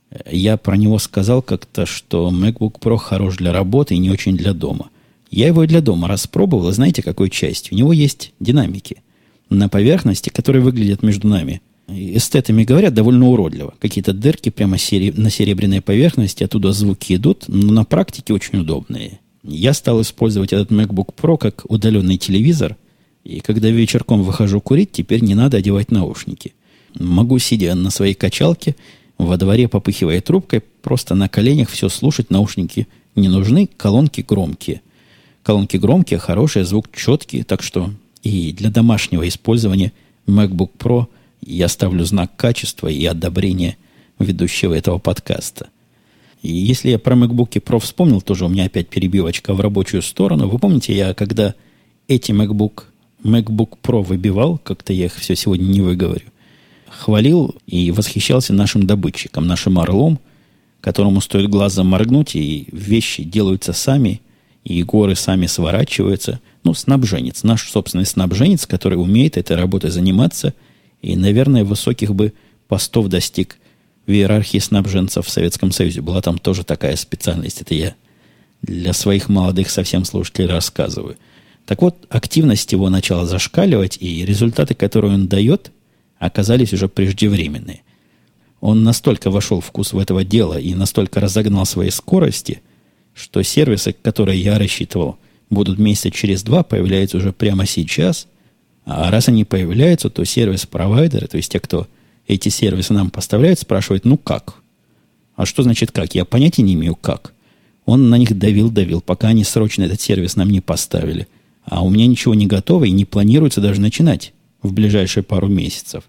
э, 0.09 0.17
я 0.31 0.57
про 0.57 0.75
него 0.75 0.99
сказал 0.99 1.41
как-то, 1.41 1.85
что 1.85 2.29
MacBook 2.29 2.79
Pro 2.79 2.97
хорош 2.97 3.37
для 3.37 3.53
работы 3.53 3.95
и 3.95 3.99
не 3.99 4.09
очень 4.09 4.35
для 4.37 4.53
дома. 4.53 4.89
Я 5.29 5.47
его 5.47 5.63
и 5.63 5.67
для 5.67 5.81
дома 5.81 6.07
распробовал, 6.07 6.69
и 6.69 6.73
знаете, 6.73 7.01
какой 7.01 7.29
частью? 7.29 7.73
У 7.73 7.77
него 7.77 7.93
есть 7.93 8.33
динамики 8.39 9.01
на 9.49 9.67
поверхности, 9.67 10.29
которые 10.29 10.61
выглядят 10.61 11.01
между 11.01 11.27
нами. 11.27 11.61
Эстетами 11.87 12.63
говорят 12.63 12.93
довольно 12.93 13.27
уродливо. 13.29 13.73
Какие-то 13.79 14.13
дырки 14.13 14.49
прямо 14.49 14.73
на 14.73 15.29
серебряной 15.29 15.81
поверхности, 15.81 16.43
оттуда 16.43 16.71
звуки 16.71 17.15
идут, 17.15 17.45
но 17.47 17.73
на 17.73 17.83
практике 17.83 18.33
очень 18.33 18.59
удобные. 18.59 19.19
Я 19.43 19.73
стал 19.73 20.01
использовать 20.01 20.53
этот 20.53 20.71
MacBook 20.71 21.13
Pro 21.15 21.37
как 21.37 21.69
удаленный 21.69 22.17
телевизор, 22.17 22.77
и 23.23 23.41
когда 23.41 23.69
вечерком 23.69 24.23
выхожу 24.23 24.61
курить, 24.61 24.91
теперь 24.91 25.21
не 25.21 25.35
надо 25.35 25.57
одевать 25.57 25.91
наушники– 25.91 26.53
Могу, 26.99 27.39
сидя 27.39 27.75
на 27.75 27.89
своей 27.89 28.13
качалке, 28.13 28.75
во 29.17 29.37
дворе 29.37 29.67
попыхивая 29.67 30.21
трубкой, 30.21 30.61
просто 30.81 31.15
на 31.15 31.29
коленях 31.29 31.69
все 31.69 31.89
слушать, 31.89 32.29
наушники 32.29 32.87
не 33.15 33.29
нужны, 33.29 33.69
колонки 33.77 34.21
громкие. 34.21 34.81
Колонки 35.43 35.77
громкие, 35.77 36.19
хорошие, 36.19 36.65
звук 36.65 36.87
четкий, 36.95 37.43
так 37.43 37.61
что 37.61 37.91
и 38.21 38.53
для 38.53 38.69
домашнего 38.69 39.27
использования 39.27 39.91
MacBook 40.27 40.71
Pro 40.77 41.07
я 41.47 41.67
ставлю 41.67 42.05
знак 42.05 42.35
качества 42.35 42.87
и 42.87 43.05
одобрения 43.05 43.77
ведущего 44.19 44.73
этого 44.73 44.97
подкаста. 44.97 45.67
И 46.41 46.51
если 46.51 46.89
я 46.89 46.99
про 46.99 47.15
MacBook 47.15 47.51
Pro 47.61 47.79
вспомнил, 47.79 48.21
тоже 48.21 48.45
у 48.45 48.49
меня 48.49 48.65
опять 48.65 48.89
перебивочка 48.89 49.53
в 49.53 49.61
рабочую 49.61 50.01
сторону. 50.01 50.49
Вы 50.49 50.59
помните, 50.59 50.95
я 50.95 51.13
когда 51.13 51.55
эти 52.07 52.31
MacBook, 52.31 52.83
MacBook 53.23 53.77
Pro 53.81 54.03
выбивал, 54.03 54.57
как-то 54.57 54.91
я 54.91 55.05
их 55.05 55.15
все 55.15 55.35
сегодня 55.35 55.65
не 55.65 55.81
выговорю, 55.81 56.25
хвалил 56.89 57.55
и 57.65 57.91
восхищался 57.91 58.53
нашим 58.53 58.85
добытчиком, 58.85 59.47
нашим 59.47 59.79
орлом, 59.79 60.19
которому 60.81 61.21
стоит 61.21 61.49
глазом 61.49 61.87
моргнуть, 61.87 62.35
и 62.35 62.67
вещи 62.73 63.23
делаются 63.23 63.71
сами, 63.71 64.21
и 64.65 64.83
горы 64.83 65.15
сами 65.15 65.45
сворачиваются. 65.45 66.41
Ну, 66.65 66.73
снабженец, 66.73 67.43
наш 67.43 67.69
собственный 67.69 68.05
снабженец, 68.05 68.65
который 68.65 68.95
умеет 68.95 69.37
этой 69.37 69.55
работой 69.55 69.91
заниматься, 69.91 70.53
и, 71.03 71.15
наверное, 71.15 71.63
высоких 71.63 72.15
бы 72.15 72.33
постов 72.67 73.07
достиг 73.07 73.57
в 74.07 74.11
иерархии 74.11 74.57
снабженцев 74.57 75.27
в 75.27 75.29
Советском 75.29 75.71
Союзе. 75.71 76.01
Была 76.01 76.21
там 76.21 76.39
тоже 76.39 76.63
такая 76.63 76.95
специальность. 76.95 77.61
Это 77.61 77.75
я 77.75 77.93
для 78.63 78.93
своих 78.93 79.29
молодых 79.29 79.69
совсем 79.69 80.03
слушателей 80.03 80.47
рассказываю. 80.47 81.17
Так 81.67 81.83
вот, 81.83 82.07
активность 82.09 82.71
его 82.71 82.89
начала 82.89 83.27
зашкаливать, 83.27 83.97
и 83.99 84.25
результаты, 84.25 84.73
которые 84.73 85.13
он 85.13 85.27
дает– 85.27 85.71
оказались 86.25 86.73
уже 86.73 86.87
преждевременные. 86.87 87.81
Он 88.61 88.83
настолько 88.83 89.29
вошел 89.29 89.59
в 89.59 89.65
вкус 89.65 89.91
в 89.91 89.97
этого 89.97 90.23
дела 90.23 90.57
и 90.57 90.73
настолько 90.73 91.19
разогнал 91.19 91.65
свои 91.65 91.89
скорости, 91.89 92.61
что 93.13 93.43
сервисы, 93.43 93.93
которые 93.93 94.41
я 94.41 94.57
рассчитывал, 94.57 95.17
будут 95.49 95.79
месяца 95.79 96.11
через 96.11 96.43
два, 96.43 96.63
появляются 96.63 97.17
уже 97.17 97.33
прямо 97.33 97.65
сейчас. 97.65 98.27
А 98.85 99.09
раз 99.11 99.29
они 99.29 99.45
появляются, 99.45 100.09
то 100.09 100.25
сервис-провайдеры, 100.25 101.27
то 101.27 101.37
есть 101.37 101.51
те, 101.51 101.59
кто 101.59 101.87
эти 102.27 102.49
сервисы 102.49 102.93
нам 102.93 103.09
поставляют, 103.09 103.59
спрашивают, 103.59 104.05
ну 104.05 104.17
как? 104.17 104.55
А 105.35 105.45
что 105.45 105.63
значит 105.63 105.91
как? 105.91 106.15
Я 106.15 106.25
понятия 106.25 106.61
не 106.61 106.73
имею 106.73 106.95
как. 106.95 107.33
Он 107.85 108.09
на 108.09 108.17
них 108.17 108.37
давил-давил, 108.37 109.01
пока 109.01 109.29
они 109.29 109.43
срочно 109.43 109.83
этот 109.83 109.99
сервис 110.01 110.35
нам 110.35 110.49
не 110.49 110.61
поставили. 110.61 111.27
А 111.65 111.83
у 111.83 111.89
меня 111.89 112.07
ничего 112.07 112.33
не 112.33 112.47
готово 112.47 112.85
и 112.85 112.91
не 112.91 113.05
планируется 113.05 113.61
даже 113.61 113.81
начинать 113.81 114.33
в 114.61 114.73
ближайшие 114.73 115.23
пару 115.23 115.47
месяцев. 115.47 116.03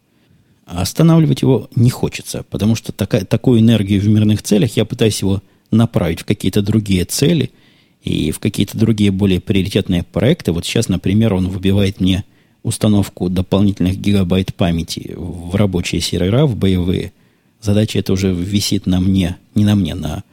А 0.67 0.83
останавливать 0.83 1.43
его 1.43 1.69
не 1.75 1.91
хочется, 1.91 2.45
потому 2.49 2.75
что 2.75 2.93
такая, 2.93 3.25
такую 3.25 3.61
энергию 3.61 4.01
в 4.01 4.09
мирных 4.09 4.43
целях 4.43 4.77
я 4.77 4.85
пытаюсь 4.85 5.21
его 5.21 5.43
направить 5.71 6.21
в 6.21 6.25
какие-то 6.25 6.63
другие 6.63 7.05
цели 7.05 7.51
и 8.03 8.31
в 8.31 8.39
какие-то 8.39 8.79
другие 8.79 9.11
более 9.11 9.41
приоритетные 9.41 10.05
проекты. 10.05 10.53
Вот 10.53 10.65
сейчас, 10.65 10.89
например, 10.89 11.35
он 11.35 11.49
выбивает 11.49 12.01
мне 12.01 12.25
установку 12.65 13.29
дополнительных 13.29 13.97
гигабайт 13.97 14.53
памяти 14.55 15.15
в 15.17 15.55
рабочие 15.55 16.01
сервера, 16.01 16.47
в 16.47 16.57
боевые. 16.57 17.13
Задача 17.61 18.01
это 18.01 18.13
уже 18.13 18.35
висит 18.35 18.87
на 18.87 19.01
мне, 19.01 19.37
не 19.55 19.65
на 19.65 19.77
мне, 19.77 19.95
на, 19.95 20.25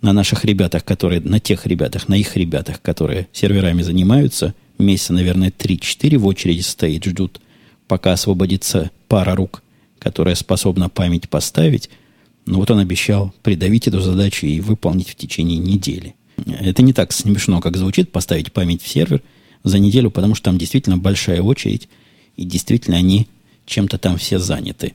на 0.00 0.12
наших 0.12 0.44
ребятах, 0.44 0.84
которые, 0.84 1.20
на 1.20 1.40
тех 1.40 1.66
ребятах, 1.66 2.08
на 2.08 2.14
их 2.14 2.36
ребятах, 2.36 2.80
которые 2.80 3.26
серверами 3.32 3.82
занимаются. 3.82 4.54
Месяца, 4.78 5.12
наверное, 5.12 5.50
3-4 5.50 6.18
в 6.18 6.26
очереди 6.26 6.60
стоит, 6.60 7.04
ждут– 7.04 7.40
пока 7.92 8.12
освободится 8.12 8.90
пара 9.06 9.34
рук, 9.34 9.62
которая 9.98 10.34
способна 10.34 10.88
память 10.88 11.28
поставить. 11.28 11.90
Но 12.46 12.58
вот 12.58 12.70
он 12.70 12.78
обещал 12.78 13.34
придавить 13.42 13.86
эту 13.86 14.00
задачу 14.00 14.46
и 14.46 14.60
выполнить 14.60 15.10
в 15.10 15.14
течение 15.14 15.58
недели. 15.58 16.14
Это 16.46 16.82
не 16.82 16.94
так 16.94 17.12
смешно, 17.12 17.60
как 17.60 17.76
звучит, 17.76 18.10
поставить 18.10 18.50
память 18.50 18.80
в 18.80 18.88
сервер 18.88 19.20
за 19.64 19.78
неделю, 19.78 20.10
потому 20.10 20.34
что 20.34 20.46
там 20.46 20.58
действительно 20.58 20.98
большая 20.98 21.42
очередь, 21.42 21.88
и 22.36 22.44
действительно 22.44 22.96
они 22.96 23.28
чем-то 23.66 23.98
там 23.98 24.16
все 24.16 24.38
заняты. 24.38 24.94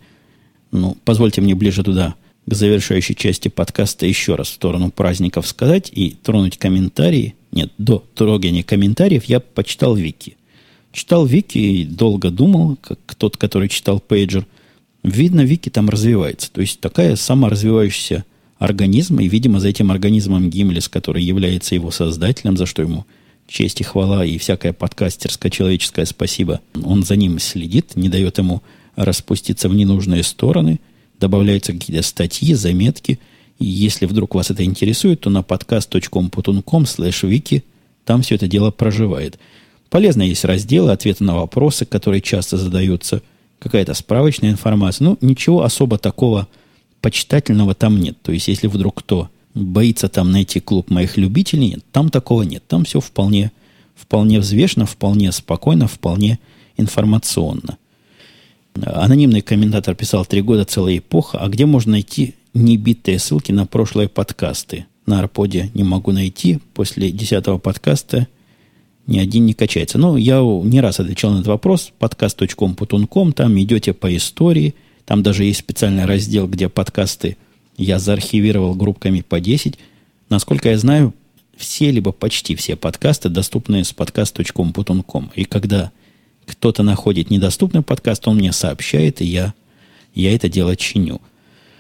Ну, 0.72 0.98
позвольте 1.06 1.42
мне 1.42 1.56
ближе 1.56 1.84
туда, 1.84 2.16
к 2.46 2.54
завершающей 2.54 3.16
части 3.16 3.50
подкаста, 3.50 4.06
еще 4.06 4.36
раз 4.36 4.48
в 4.48 4.54
сторону 4.54 4.90
праздников 4.90 5.48
сказать 5.48 5.90
и 5.92 6.16
тронуть 6.22 6.58
комментарии. 6.58 7.36
Нет, 7.52 7.72
до 7.78 8.04
трогания 8.16 8.64
комментариев 8.64 9.26
я 9.26 9.40
почитал 9.40 9.96
Вики. 9.96 10.38
Читал 10.92 11.26
Вики 11.26 11.58
и 11.58 11.86
долго 11.86 12.32
думал, 12.32 12.78
как 12.78 13.00
тот, 13.18 13.38
который 13.38 13.70
читал 13.70 14.00
Пейджер. 14.00 14.46
Видно, 15.04 15.42
Вики 15.42 15.70
там 15.70 15.90
развивается. 15.90 16.52
То 16.52 16.62
есть 16.62 16.80
такая 16.80 17.16
саморазвивающаяся 17.16 18.26
организм, 18.58 19.20
и, 19.20 19.28
видимо, 19.28 19.60
за 19.60 19.68
этим 19.68 19.92
организмом 19.92 20.50
Гимлис, 20.50 20.90
который 20.90 21.24
является 21.24 21.76
его 21.76 21.92
создателем, 21.92 22.58
за 22.58 22.66
что 22.66 22.82
ему 22.82 23.06
честь 23.48 23.82
и 23.82 23.84
хвала 23.84 24.26
и 24.26 24.38
всякое 24.38 24.74
подкастерское 24.74 25.50
человеческое 25.50 26.06
спасибо, 26.06 26.62
он 26.84 27.04
за 27.04 27.16
ним 27.16 27.40
следит, 27.40 27.96
не 27.96 28.10
дает 28.10 28.38
ему 28.38 28.62
распуститься 28.96 29.70
в 29.70 29.76
ненужные 29.76 30.24
стороны, 30.24 30.80
добавляются 31.20 31.74
какие-то 31.74 32.04
статьи, 32.04 32.54
заметки, 32.54 33.20
и 33.60 33.66
если 33.66 34.06
вдруг 34.06 34.36
вас 34.36 34.52
это 34.52 34.64
интересует, 34.64 35.22
то 35.22 35.30
на 35.30 35.40
podcast.com.com 35.40 36.84
slash 36.84 37.28
wiki 37.28 37.64
там 38.06 38.22
все 38.22 38.36
это 38.36 38.48
дело 38.48 38.72
проживает. 38.72 39.40
Полезно 39.90 40.22
есть 40.22 40.46
разделы, 40.46 40.92
ответы 40.92 41.24
на 41.24 41.36
вопросы, 41.36 41.86
которые 41.86 42.22
часто 42.22 42.58
задаются, 42.58 43.22
какая-то 43.60 43.94
справочная 43.94 44.52
информация. 44.52 45.06
Ну, 45.06 45.18
ничего 45.22 45.64
особо 45.64 45.98
такого 45.98 46.48
почитательного 47.02 47.74
там 47.74 48.00
нет. 48.00 48.18
То 48.22 48.32
есть, 48.32 48.48
если 48.48 48.68
вдруг 48.68 49.00
кто 49.00 49.30
боится 49.58 50.08
там 50.08 50.32
найти 50.32 50.60
клуб 50.60 50.90
моих 50.90 51.18
любителей, 51.18 51.78
там 51.92 52.10
такого 52.10 52.44
нет. 52.44 52.64
Там 52.68 52.86
все 52.86 53.00
вполне, 53.00 53.52
вполне 53.96 54.40
взвешенно, 54.40 54.86
вполне 54.86 55.32
спокойно, 55.32 55.88
вполне 55.88 56.40
информационно. 56.78 57.78
Анонимный 58.86 59.42
комментатор 59.42 59.96
писал 59.96 60.26
«Три 60.26 60.42
года 60.42 60.66
целая 60.66 61.00
эпоха, 61.00 61.40
а 61.40 61.48
где 61.50 61.66
можно 61.66 61.94
найти 61.94 62.36
небитые 62.54 63.20
ссылки 63.20 63.52
на 63.52 63.66
прошлые 63.66 64.10
подкасты. 64.10 64.86
На 65.06 65.20
Арподе 65.20 65.72
не 65.74 65.84
могу 65.84 66.12
найти. 66.12 66.60
После 66.74 67.12
десятого 67.12 67.58
подкаста 67.58 68.28
ни 69.06 69.20
один 69.20 69.46
не 69.46 69.54
качается. 69.54 69.98
Но 69.98 70.18
я 70.18 70.42
не 70.42 70.82
раз 70.82 71.00
отвечал 71.00 71.32
на 71.32 71.38
этот 71.38 71.48
вопрос. 71.48 71.94
Подкаст.com.com, 71.98 73.34
там 73.34 73.60
идете 73.60 73.94
по 73.94 74.16
истории. 74.16 74.76
Там 75.06 75.24
даже 75.24 75.46
есть 75.46 75.60
специальный 75.60 76.06
раздел, 76.06 76.48
где 76.48 76.68
подкасты 76.68 77.38
я 77.78 78.00
заархивировал 78.00 78.76
группками 78.76 79.22
по 79.22 79.40
10. 79.40 79.78
Насколько 80.30 80.70
я 80.70 80.78
знаю, 80.78 81.14
все, 81.56 81.92
либо 81.92 82.12
почти 82.12 82.56
все 82.56 82.76
подкасты 82.76 83.30
доступны 83.30 83.84
с 83.84 83.94
подкаст.com.com. 83.94 85.32
И 85.36 85.46
когда 85.46 85.92
кто-то 86.46 86.84
находит 86.84 87.30
недоступный 87.30 87.82
подкаст, 87.82 88.28
он 88.28 88.38
мне 88.38 88.52
сообщает, 88.52 89.22
и 89.22 89.26
я, 89.26 89.54
я 90.16 90.34
это 90.34 90.50
дело 90.50 90.76
чиню. 90.76 91.22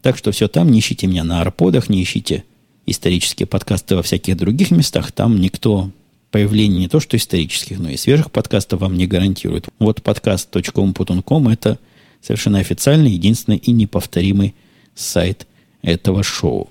Так 0.01 0.17
что 0.17 0.31
все 0.31 0.47
там, 0.47 0.71
не 0.71 0.79
ищите 0.79 1.07
меня 1.07 1.23
на 1.23 1.41
арподах, 1.41 1.89
не 1.89 2.01
ищите 2.03 2.43
исторические 2.85 3.45
подкасты 3.45 3.95
во 3.95 4.03
всяких 4.03 4.37
других 4.37 4.71
местах. 4.71 5.11
Там 5.11 5.39
никто 5.39 5.91
появление 6.31 6.79
не 6.79 6.87
то 6.87 6.99
что 6.99 7.17
исторических, 7.17 7.79
но 7.79 7.89
и 7.89 7.97
свежих 7.97 8.31
подкастов 8.31 8.81
вам 8.81 8.95
не 8.97 9.07
гарантирует. 9.07 9.67
Вот 9.79 10.01
подкаст.com.com 10.03 11.47
это 11.49 11.79
совершенно 12.21 12.59
официальный, 12.59 13.11
единственный 13.11 13.57
и 13.57 13.71
неповторимый 13.71 14.55
сайт 14.95 15.47
этого 15.87 16.21
шоу. 16.21 16.69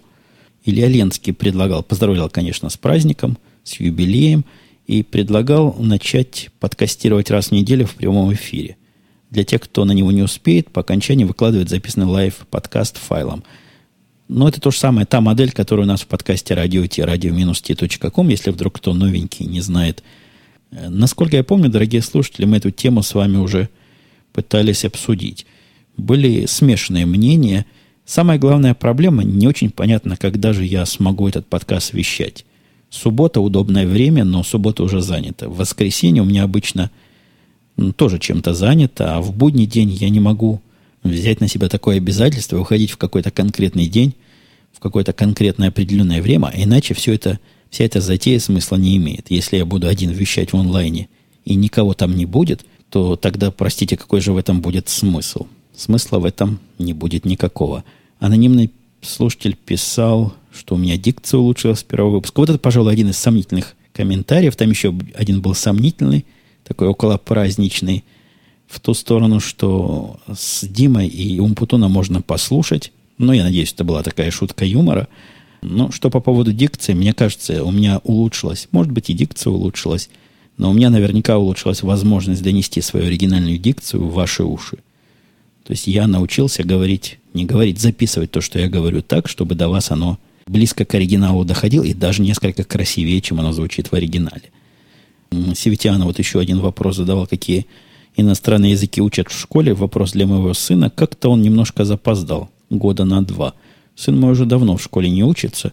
Илья 0.64 0.88
Ленский 0.88 1.33
предлагал, 1.33 1.83
поздравлял, 1.83 2.29
конечно, 2.29 2.68
с 2.68 2.76
праздником, 2.76 3.38
с 3.64 3.81
юбилеем, 3.81 4.44
и 4.87 5.02
предлагал 5.02 5.74
начать 5.79 6.50
подкастировать 6.61 7.31
раз 7.31 7.48
в 7.48 7.52
неделю 7.52 7.87
в 7.87 7.94
прямом 7.94 8.33
эфире. 8.35 8.76
Для 9.31 9.42
тех, 9.42 9.62
кто 9.62 9.85
на 9.85 9.92
него 9.92 10.12
не 10.12 10.22
успеет, 10.22 10.70
по 10.70 10.83
окончании 10.83 11.24
выкладывает 11.24 11.68
записанный 11.68 12.07
live 12.07 12.46
подкаст 12.50 12.96
файлом. 12.98 13.42
Но 14.29 14.48
это 14.48 14.61
то 14.61 14.70
же 14.70 14.79
самое, 14.79 15.07
та 15.07 15.20
модель, 15.20 15.50
которая 15.50 15.87
у 15.87 15.88
нас 15.88 16.02
в 16.02 16.07
подкасте 16.07 16.55
радио 16.55 16.87
T, 16.87 17.02
radio-t.com, 17.02 18.29
если 18.29 18.50
вдруг 18.50 18.76
кто 18.76 18.94
новенький 18.94 19.46
не 19.46 19.61
знает. 19.61 20.02
Э, 20.70 20.88
насколько 20.88 21.37
я 21.37 21.44
помню, 21.44 21.68
дорогие 21.68 22.02
слушатели, 22.02 22.44
мы 22.44 22.59
эту 22.59 22.70
тему 22.70 23.02
с 23.02 23.14
вами 23.14 23.38
уже 23.38 23.68
пытались 24.33 24.85
обсудить. 24.85 25.46
Были 25.96 26.46
смешанные 26.46 27.07
мнения. 27.07 27.66
Самая 28.07 28.38
главная 28.38 28.73
проблема, 28.75 29.25
не 29.25 29.49
очень 29.49 29.71
понятно, 29.71 30.16
когда 30.16 30.53
же 30.53 30.64
я 30.64 30.87
смогу 30.87 31.27
этот 31.27 31.49
подкаст 31.49 31.92
вещать. 31.92 32.45
Суббота 32.88 33.40
удобное 33.40 33.85
время, 33.85 34.25
но 34.25 34.45
суббота 34.45 34.85
уже 34.85 35.01
занята. 35.01 35.49
В 35.49 35.57
воскресенье 35.57 36.23
у 36.23 36.25
меня 36.25 36.45
обычно 36.45 36.92
ну, 37.77 37.92
тоже 37.92 38.21
чем-то 38.21 38.55
занято, 38.55 39.16
а 39.16 39.21
в 39.21 39.35
будний 39.37 39.66
день 39.66 39.90
я 39.90 40.09
не 40.09 40.21
могу 40.21 40.61
взять 41.03 41.40
на 41.40 41.49
себя 41.49 41.69
такое 41.69 41.97
обязательство, 41.97 42.61
уходить 42.61 42.92
в 42.92 42.97
какой-то 42.97 43.33
конкретный 43.33 43.88
день, 43.88 44.14
в 44.73 44.79
какое-то 44.79 45.12
конкретное 45.12 45.69
определенное 45.69 46.23
время, 46.23 46.47
а 46.47 46.62
иначе 46.62 46.95
все 46.95 47.12
это, 47.12 47.40
вся 47.71 47.85
эта 47.85 48.01
затея 48.01 48.38
смысла 48.38 48.77
не 48.77 48.97
имеет. 48.99 49.33
Если 49.33 49.57
я 49.57 49.66
буду 49.66 49.88
один 49.88 50.12
вещать 50.12 50.53
в 50.53 50.57
онлайне 50.57 51.09
и 51.45 51.57
никого 51.57 51.92
там 51.92 52.14
не 52.14 52.25
будет, 52.25 52.66
то 52.88 53.16
тогда, 53.16 53.51
простите, 53.51 53.97
какой 53.97 54.21
же 54.21 54.33
в 54.33 54.37
этом 54.37 54.61
будет 54.61 54.88
смысл? 54.88 55.47
Смысла 55.77 56.19
в 56.19 56.25
этом 56.25 56.59
не 56.79 56.95
будет 56.95 57.25
никакого. 57.25 57.85
Анонимный 58.19 58.71
слушатель 59.03 59.57
писал, 59.57 60.35
что 60.53 60.75
у 60.75 60.79
меня 60.79 60.97
дикция 60.97 61.39
улучшилась 61.39 61.81
с 61.81 61.85
первого 61.85 62.15
выпуска. 62.17 62.41
Вот 62.41 62.51
это, 62.51 62.59
пожалуй, 62.59 62.93
один 62.93 63.11
из 63.11 63.19
сомнительных 63.19 63.77
комментариев. 63.93 64.57
Там 64.57 64.71
еще 64.71 64.95
один 65.15 65.43
был 65.43 65.55
сомнительный, 65.55 66.25
такой 66.65 66.89
около 66.89 67.19
праздничный, 67.19 68.05
в 68.67 68.81
ту 68.81 68.95
сторону, 68.95 69.39
что 69.39 70.19
с 70.33 70.67
Димой 70.67 71.07
и 71.07 71.39
Умпутуна 71.39 71.89
можно 71.89 72.21
послушать. 72.23 72.93
Но 73.19 73.33
я 73.33 73.45
надеюсь, 73.45 73.73
это 73.73 73.85
была 73.85 74.03
такая 74.03 74.31
шутка 74.31 74.65
юмора. 74.65 75.09
Но 75.62 75.91
что 75.91 76.11
по 76.11 76.21
поводу 76.21 76.53
дикции, 76.53 76.95
мне 76.95 77.12
кажется, 77.12 77.62
у 77.65 77.71
меня 77.71 78.01
улучшилась. 78.03 78.69
Может 78.73 78.93
быть, 78.93 79.11
и 79.11 79.15
дикция 79.15 79.53
улучшилась. 79.53 80.11
Но 80.59 80.71
у 80.71 80.73
меня 80.73 80.91
наверняка 80.91 81.39
улучшилась 81.39 81.83
возможность 81.83 82.43
донести 82.43 82.81
свою 82.81 83.07
оригинальную 83.07 83.59
дикцию 83.59 84.05
в 84.05 84.15
ваши 84.15 84.43
уши. 84.43 84.79
То 85.66 85.72
есть 85.72 85.88
я 85.88 86.07
научился 86.07 86.62
говорить, 86.62 87.18
не 87.35 87.44
говорить, 87.44 87.81
записывать 87.81 88.31
то, 88.31 88.40
что 88.40 88.61
я 88.61 88.68
говорю 88.68 89.02
так, 89.02 89.29
чтобы 89.29 89.57
до 89.57 89.68
вас 89.68 89.90
оно 89.90 90.18
близко 90.46 90.85
к 90.85 90.94
оригиналу 90.94 91.44
доходило 91.44 91.83
и 91.83 91.92
даже 91.92 92.22
несколько 92.22 92.62
красивее, 92.62 93.20
чем 93.20 93.40
оно 93.40 93.52
звучит 93.52 93.90
в 93.90 93.94
оригинале. 93.94 94.52
Севетиана 95.57 96.05
вот 96.05 96.20
еще 96.20 96.38
один 96.38 96.61
вопрос 96.61 96.96
задавал, 96.96 97.26
какие 97.26 97.66
иностранные 98.14 98.72
языки 98.72 99.02
учат 99.02 99.29
в 99.29 99.38
школе. 99.38 99.74
Вопрос 99.74 100.12
для 100.12 100.26
моего 100.29 100.55
сына. 100.55 100.88
Как-то 100.88 101.31
он 101.31 101.42
немножко 101.42 101.85
запоздал, 101.85 102.48
года 102.70 103.05
на 103.05 103.24
два. 103.24 103.55
Сын 103.96 104.18
мой 104.18 104.33
уже 104.33 104.46
давно 104.46 104.76
в 104.76 104.83
школе 104.83 105.11
не 105.11 105.24
учится, 105.24 105.72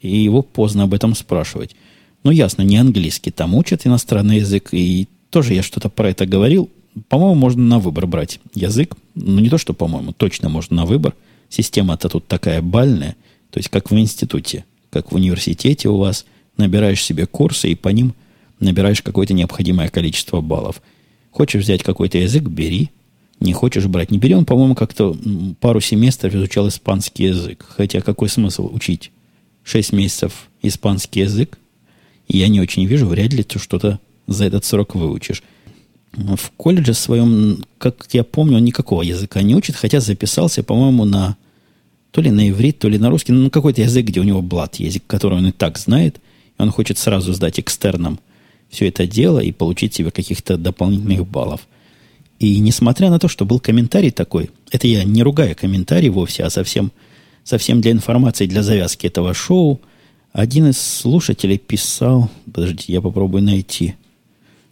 и 0.00 0.16
его 0.16 0.42
поздно 0.42 0.84
об 0.84 0.94
этом 0.94 1.16
спрашивать. 1.16 1.74
Ну, 2.22 2.30
ясно, 2.30 2.62
не 2.62 2.76
английский 2.76 3.32
там 3.32 3.56
учат 3.56 3.84
иностранный 3.84 4.36
язык, 4.36 4.68
и 4.70 5.08
тоже 5.30 5.54
я 5.54 5.64
что-то 5.64 5.88
про 5.88 6.10
это 6.10 6.24
говорил. 6.24 6.70
По-моему, 7.08 7.34
можно 7.34 7.62
на 7.62 7.78
выбор 7.78 8.06
брать 8.06 8.40
язык. 8.54 8.94
Ну, 9.14 9.40
не 9.40 9.48
то, 9.48 9.58
что, 9.58 9.74
по-моему, 9.74 10.12
точно 10.12 10.48
можно 10.48 10.76
на 10.76 10.86
выбор. 10.86 11.14
Система-то 11.48 12.08
тут 12.08 12.26
такая 12.26 12.62
бальная, 12.62 13.16
то 13.50 13.58
есть 13.58 13.68
как 13.68 13.90
в 13.90 13.98
институте, 13.98 14.64
как 14.90 15.12
в 15.12 15.14
университете 15.14 15.88
у 15.88 15.96
вас. 15.96 16.24
Набираешь 16.56 17.02
себе 17.02 17.26
курсы, 17.26 17.72
и 17.72 17.74
по 17.74 17.88
ним 17.88 18.14
набираешь 18.60 19.02
какое-то 19.02 19.34
необходимое 19.34 19.88
количество 19.88 20.40
баллов– 20.40 20.80
Хочешь 21.34 21.62
взять 21.62 21.82
какой-то 21.82 22.16
язык, 22.16 22.44
бери. 22.44 22.90
Не 23.40 23.52
хочешь 23.52 23.86
брать, 23.86 24.12
не 24.12 24.18
бери. 24.18 24.36
Он, 24.36 24.44
по-моему, 24.44 24.76
как-то 24.76 25.16
пару 25.58 25.80
семестров 25.80 26.32
изучал 26.32 26.68
испанский 26.68 27.24
язык. 27.24 27.66
Хотя 27.68 28.00
какой 28.00 28.28
смысл 28.28 28.70
учить 28.72 29.10
шесть 29.64 29.92
месяцев 29.92 30.48
испанский 30.62 31.20
язык? 31.20 31.58
Я 32.28 32.46
не 32.46 32.60
очень 32.60 32.86
вижу, 32.86 33.06
вряд 33.06 33.32
ли 33.32 33.42
ты 33.42 33.58
что-то 33.58 33.98
за 34.28 34.44
этот 34.44 34.64
срок 34.64 34.94
выучишь. 34.94 35.42
В 36.16 36.50
колледже 36.56 36.94
своем, 36.94 37.64
как 37.78 38.06
я 38.12 38.24
помню, 38.24 38.58
он 38.58 38.64
никакого 38.64 39.02
языка 39.02 39.42
не 39.42 39.54
учит, 39.54 39.76
хотя 39.76 40.00
записался, 40.00 40.62
по-моему, 40.62 41.04
на 41.04 41.36
то 42.12 42.20
ли 42.20 42.30
на 42.30 42.48
иврит, 42.48 42.78
то 42.78 42.88
ли 42.88 42.98
на 42.98 43.10
русский, 43.10 43.32
ну, 43.32 43.50
какой-то 43.50 43.82
язык, 43.82 44.06
где 44.06 44.20
у 44.20 44.24
него 44.24 44.40
блат 44.40 44.76
язык, 44.76 45.02
который 45.06 45.38
он 45.38 45.48
и 45.48 45.52
так 45.52 45.78
знает, 45.78 46.20
и 46.58 46.62
он 46.62 46.70
хочет 46.70 46.98
сразу 46.98 47.32
сдать 47.32 47.58
экстерном 47.58 48.20
все 48.74 48.88
это 48.88 49.06
дело 49.06 49.38
и 49.38 49.52
получить 49.52 49.94
себе 49.94 50.10
каких-то 50.10 50.56
дополнительных 50.56 51.26
баллов. 51.26 51.66
И 52.38 52.58
несмотря 52.58 53.10
на 53.10 53.18
то, 53.18 53.28
что 53.28 53.44
был 53.44 53.60
комментарий 53.60 54.10
такой, 54.10 54.50
это 54.70 54.86
я 54.86 55.04
не 55.04 55.22
ругаю 55.22 55.56
комментарий 55.56 56.08
вовсе, 56.08 56.42
а 56.44 56.50
совсем, 56.50 56.92
совсем 57.44 57.80
для 57.80 57.92
информации, 57.92 58.46
для 58.46 58.62
завязки 58.62 59.06
этого 59.06 59.32
шоу, 59.32 59.80
один 60.32 60.68
из 60.68 60.80
слушателей 60.80 61.58
писал, 61.58 62.28
подождите, 62.52 62.92
я 62.92 63.00
попробую 63.00 63.44
найти. 63.44 63.94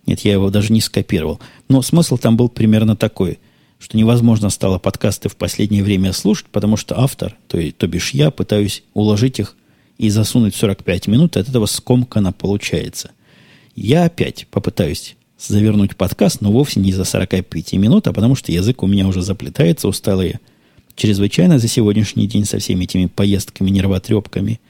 Нет, 0.06 0.20
я 0.20 0.32
его 0.32 0.50
даже 0.50 0.72
не 0.72 0.80
скопировал. 0.80 1.40
Но 1.68 1.82
смысл 1.82 2.16
там 2.18 2.36
был 2.36 2.48
примерно 2.48 2.96
такой, 2.96 3.38
что 3.78 3.96
невозможно 3.96 4.50
стало 4.50 4.78
подкасты 4.78 5.28
в 5.28 5.36
последнее 5.36 5.82
время 5.82 6.12
слушать, 6.12 6.46
потому 6.50 6.76
что 6.76 6.98
автор, 6.98 7.36
то, 7.48 7.58
есть, 7.58 7.76
то 7.76 7.86
бишь 7.86 8.10
я, 8.12 8.30
пытаюсь 8.30 8.82
уложить 8.94 9.38
их 9.38 9.56
и 9.98 10.08
засунуть 10.10 10.54
45 10.56 11.06
минут, 11.06 11.36
от 11.36 11.48
этого 11.48 11.66
скомканно 11.66 12.32
получается– 12.32 13.10
я 13.74 14.04
опять 14.04 14.46
попытаюсь 14.50 15.16
завернуть 15.38 15.96
подкаст, 15.96 16.40
но 16.40 16.52
вовсе 16.52 16.80
не 16.80 16.92
за 16.92 17.04
45 17.04 17.72
минут, 17.74 18.06
а 18.06 18.12
потому 18.12 18.34
что 18.34 18.52
язык 18.52 18.82
у 18.82 18.86
меня 18.86 19.06
уже 19.06 19.22
заплетается, 19.22 19.88
устал 19.88 20.20
я 20.22 20.38
чрезвычайно 20.94 21.58
за 21.58 21.68
сегодняшний 21.68 22.26
день 22.26 22.44
со 22.44 22.58
всеми 22.58 22.84
этими 22.84 23.06
поездками, 23.06 23.70
нервотрепками. 23.70 24.60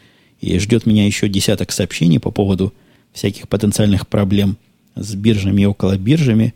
И 0.41 0.59
ждет 0.59 0.87
меня 0.87 1.05
еще 1.05 1.29
десяток 1.29 1.73
сообщений 1.73 2.21
по 2.21 2.31
поводу 2.31 2.73
всяких 3.13 3.49
потенциальных 3.49 4.07
проблем 4.07 4.57
с 4.95 5.15
биржами 5.15 5.63
и 5.63 5.67
около 5.67 5.97
биржами, 5.97 6.55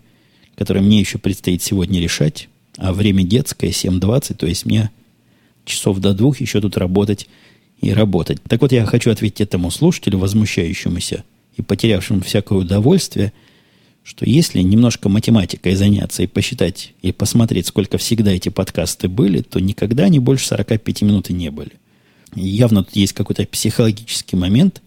которые 0.57 0.83
мне 0.83 1.01
еще 1.01 1.19
предстоит 1.19 1.63
сегодня 1.63 2.01
решать. 2.01 2.49
А 2.77 2.93
время 2.93 3.25
детское, 3.25 3.71
7.20, 3.71 4.35
то 4.35 4.47
есть 4.47 4.67
мне 4.67 4.91
часов 5.65 5.99
до 5.99 6.13
двух 6.15 6.41
еще 6.41 6.61
тут 6.61 6.77
работать 6.77 7.29
и 7.81 7.93
работать. 7.93 8.43
Так 8.43 8.61
вот, 8.63 8.73
я 8.73 8.85
хочу 8.87 9.11
ответить 9.11 9.41
этому 9.41 9.71
слушателю, 9.71 10.19
возмущающемуся 10.19 11.25
и 11.57 11.63
потерявшим 11.63 12.21
всякое 12.21 12.59
удовольствие, 12.59 13.33
что 14.03 14.25
если 14.25 14.61
немножко 14.63 15.09
математикой 15.09 15.75
заняться 15.75 16.23
и 16.23 16.27
посчитать, 16.27 16.93
и 17.03 17.13
посмотреть, 17.13 17.67
сколько 17.67 17.99
всегда 17.99 18.31
эти 18.31 18.51
подкасты 18.51 19.09
были, 19.09 19.41
то 19.41 19.59
никогда 19.59 20.05
они 20.05 20.21
больше 20.21 20.47
45 20.47 21.03
минут 21.03 21.31
и 21.31 21.35
не 21.35 21.51
были. 21.51 21.73
Явно 22.35 22.85
тут 22.85 22.95
есть 22.95 23.15
какой-то 23.15 23.47
психологический 23.47 24.37
момент, 24.37 24.83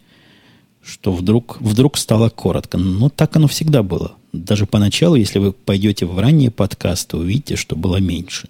что 0.89 1.11
вдруг, 1.11 1.57
вдруг 1.61 1.97
стало 1.97 2.29
коротко. 2.29 2.77
Но 2.77 3.09
так 3.09 3.35
оно 3.35 3.47
всегда 3.47 3.83
было. 3.83 4.13
Даже 4.33 4.65
поначалу, 4.65 5.15
если 5.15 5.39
вы 5.39 5.53
пойдете 5.53 6.05
в 6.05 6.17
ранние 6.19 6.51
подкасты, 6.51 7.17
увидите, 7.17 7.55
что 7.55 7.75
было 7.75 7.97
меньше. 7.97 8.49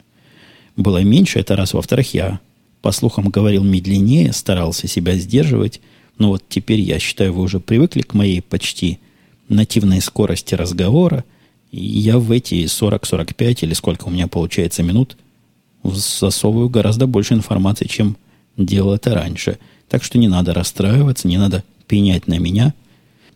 Было 0.75 1.03
меньше, 1.03 1.39
это 1.39 1.55
раз. 1.55 1.73
Во-вторых, 1.73 2.13
я, 2.13 2.39
по 2.81 2.91
слухам, 2.91 3.29
говорил 3.29 3.63
медленнее, 3.63 4.33
старался 4.33 4.87
себя 4.87 5.15
сдерживать– 5.15 5.81
но 6.19 6.29
вот 6.29 6.43
теперь, 6.47 6.81
я 6.81 6.99
считаю, 6.99 7.33
вы 7.33 7.41
уже 7.41 7.59
привыкли 7.59 8.01
к 8.01 8.13
моей 8.13 8.41
почти 8.41 8.99
нативной 9.47 10.01
скорости 10.01 10.53
разговора. 10.53 11.23
И 11.71 11.79
я 11.79 12.19
в 12.19 12.31
эти 12.31 12.65
40-45 12.65 13.59
или 13.61 13.73
сколько 13.73 14.05
у 14.05 14.11
меня 14.11 14.27
получается 14.27 14.83
минут 14.83 15.17
засовываю 15.81 16.69
гораздо 16.69 17.07
больше 17.07 17.33
информации, 17.33 17.87
чем 17.87 18.17
делал 18.57 18.93
это 18.93 19.15
раньше. 19.15 19.59
Так 19.87 20.03
что 20.03 20.17
не 20.17 20.27
надо 20.27 20.53
расстраиваться, 20.53 21.27
не 21.27 21.37
надо 21.37 21.63
пенять 21.89 22.27
на 22.27 22.37
меня. 22.37 22.73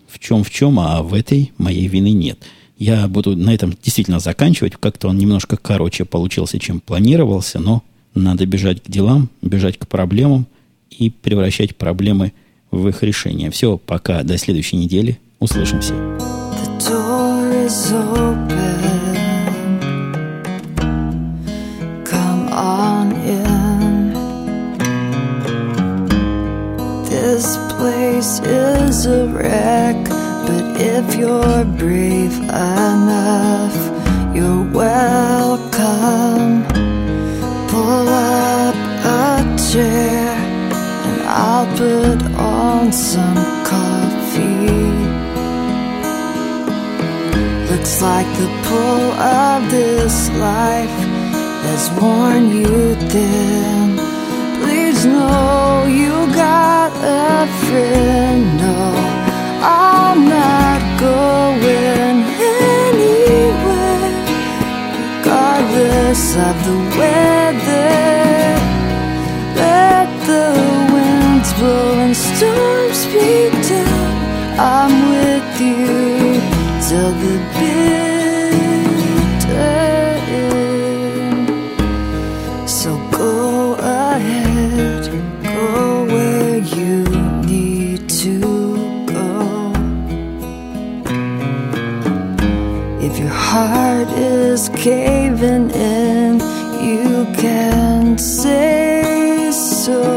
В 0.08 0.20
чем 0.20 0.46
в 0.46 0.52
чем, 0.52 0.80
а 0.80 1.02
в 1.02 1.14
этой 1.14 1.52
моей 1.58 1.88
вины 1.88 2.12
нет. 2.12 2.40
Я 2.78 3.08
буду 3.08 3.36
на 3.36 3.54
этом 3.54 3.76
действительно 3.84 4.20
заканчивать. 4.20 4.76
Как-то 4.80 5.10
он 5.10 5.18
немножко 5.18 5.58
короче 5.58 6.06
получился, 6.06 6.60
чем 6.60 6.80
планировался, 6.80 7.60
но 7.60 7.84
надо 8.14 8.46
бежать 8.46 8.82
к 8.84 8.90
делам, 8.90 9.30
бежать 9.42 9.78
к 9.78 9.88
проблемам 9.88 10.46
и 10.92 11.10
превращать 11.10 11.76
проблемы 11.76 12.32
в 12.72 12.88
их 12.88 13.04
решение. 13.04 13.50
Все, 13.50 13.78
пока, 13.78 14.24
до 14.24 14.38
следующей 14.38 14.78
недели. 14.78 15.20
Услышимся. 15.40 15.94
This 17.64 18.63
place 28.24 28.40
is 28.48 29.06
a 29.06 29.28
wreck, 29.28 29.98
but 30.48 30.66
if 30.80 31.16
you're 31.16 31.66
brave 31.66 32.38
enough, 32.40 33.76
you're 34.34 34.64
welcome. 34.72 36.64
Pull 37.68 38.08
up 38.08 38.76
a 39.04 39.58
chair, 39.72 40.38
and 41.08 41.22
I'll 41.24 41.68
put 41.76 42.22
on 42.40 42.94
some 42.94 43.36
coffee. 43.72 44.94
Looks 47.72 48.02
like 48.02 48.30
the 48.42 48.50
pull 48.68 49.04
of 49.20 49.70
this 49.70 50.30
life 50.50 50.98
has 51.66 51.92
worn 52.00 52.44
you 52.52 52.96
thin. 53.10 53.73
Friend. 57.60 58.58
No, 58.58 58.78
I'm 59.62 60.20
not 60.28 60.82
going 61.00 62.24
anywhere, 62.64 64.12
regardless 65.18 66.36
of 66.36 66.56
the 66.68 66.78
weather. 66.98 67.92
Let 69.56 70.10
the 70.30 70.48
winds 70.94 71.54
blow 71.54 71.94
and 72.06 72.16
storms 72.16 73.06
beat 73.08 73.54
down. 73.70 74.14
I'm 74.60 74.94
with 75.10 75.62
you 75.62 76.13
is 94.54 94.70
caving 94.70 95.72
in, 95.72 96.40
you 96.80 97.26
can't 97.42 98.22
say 98.22 99.50
so. 99.52 100.13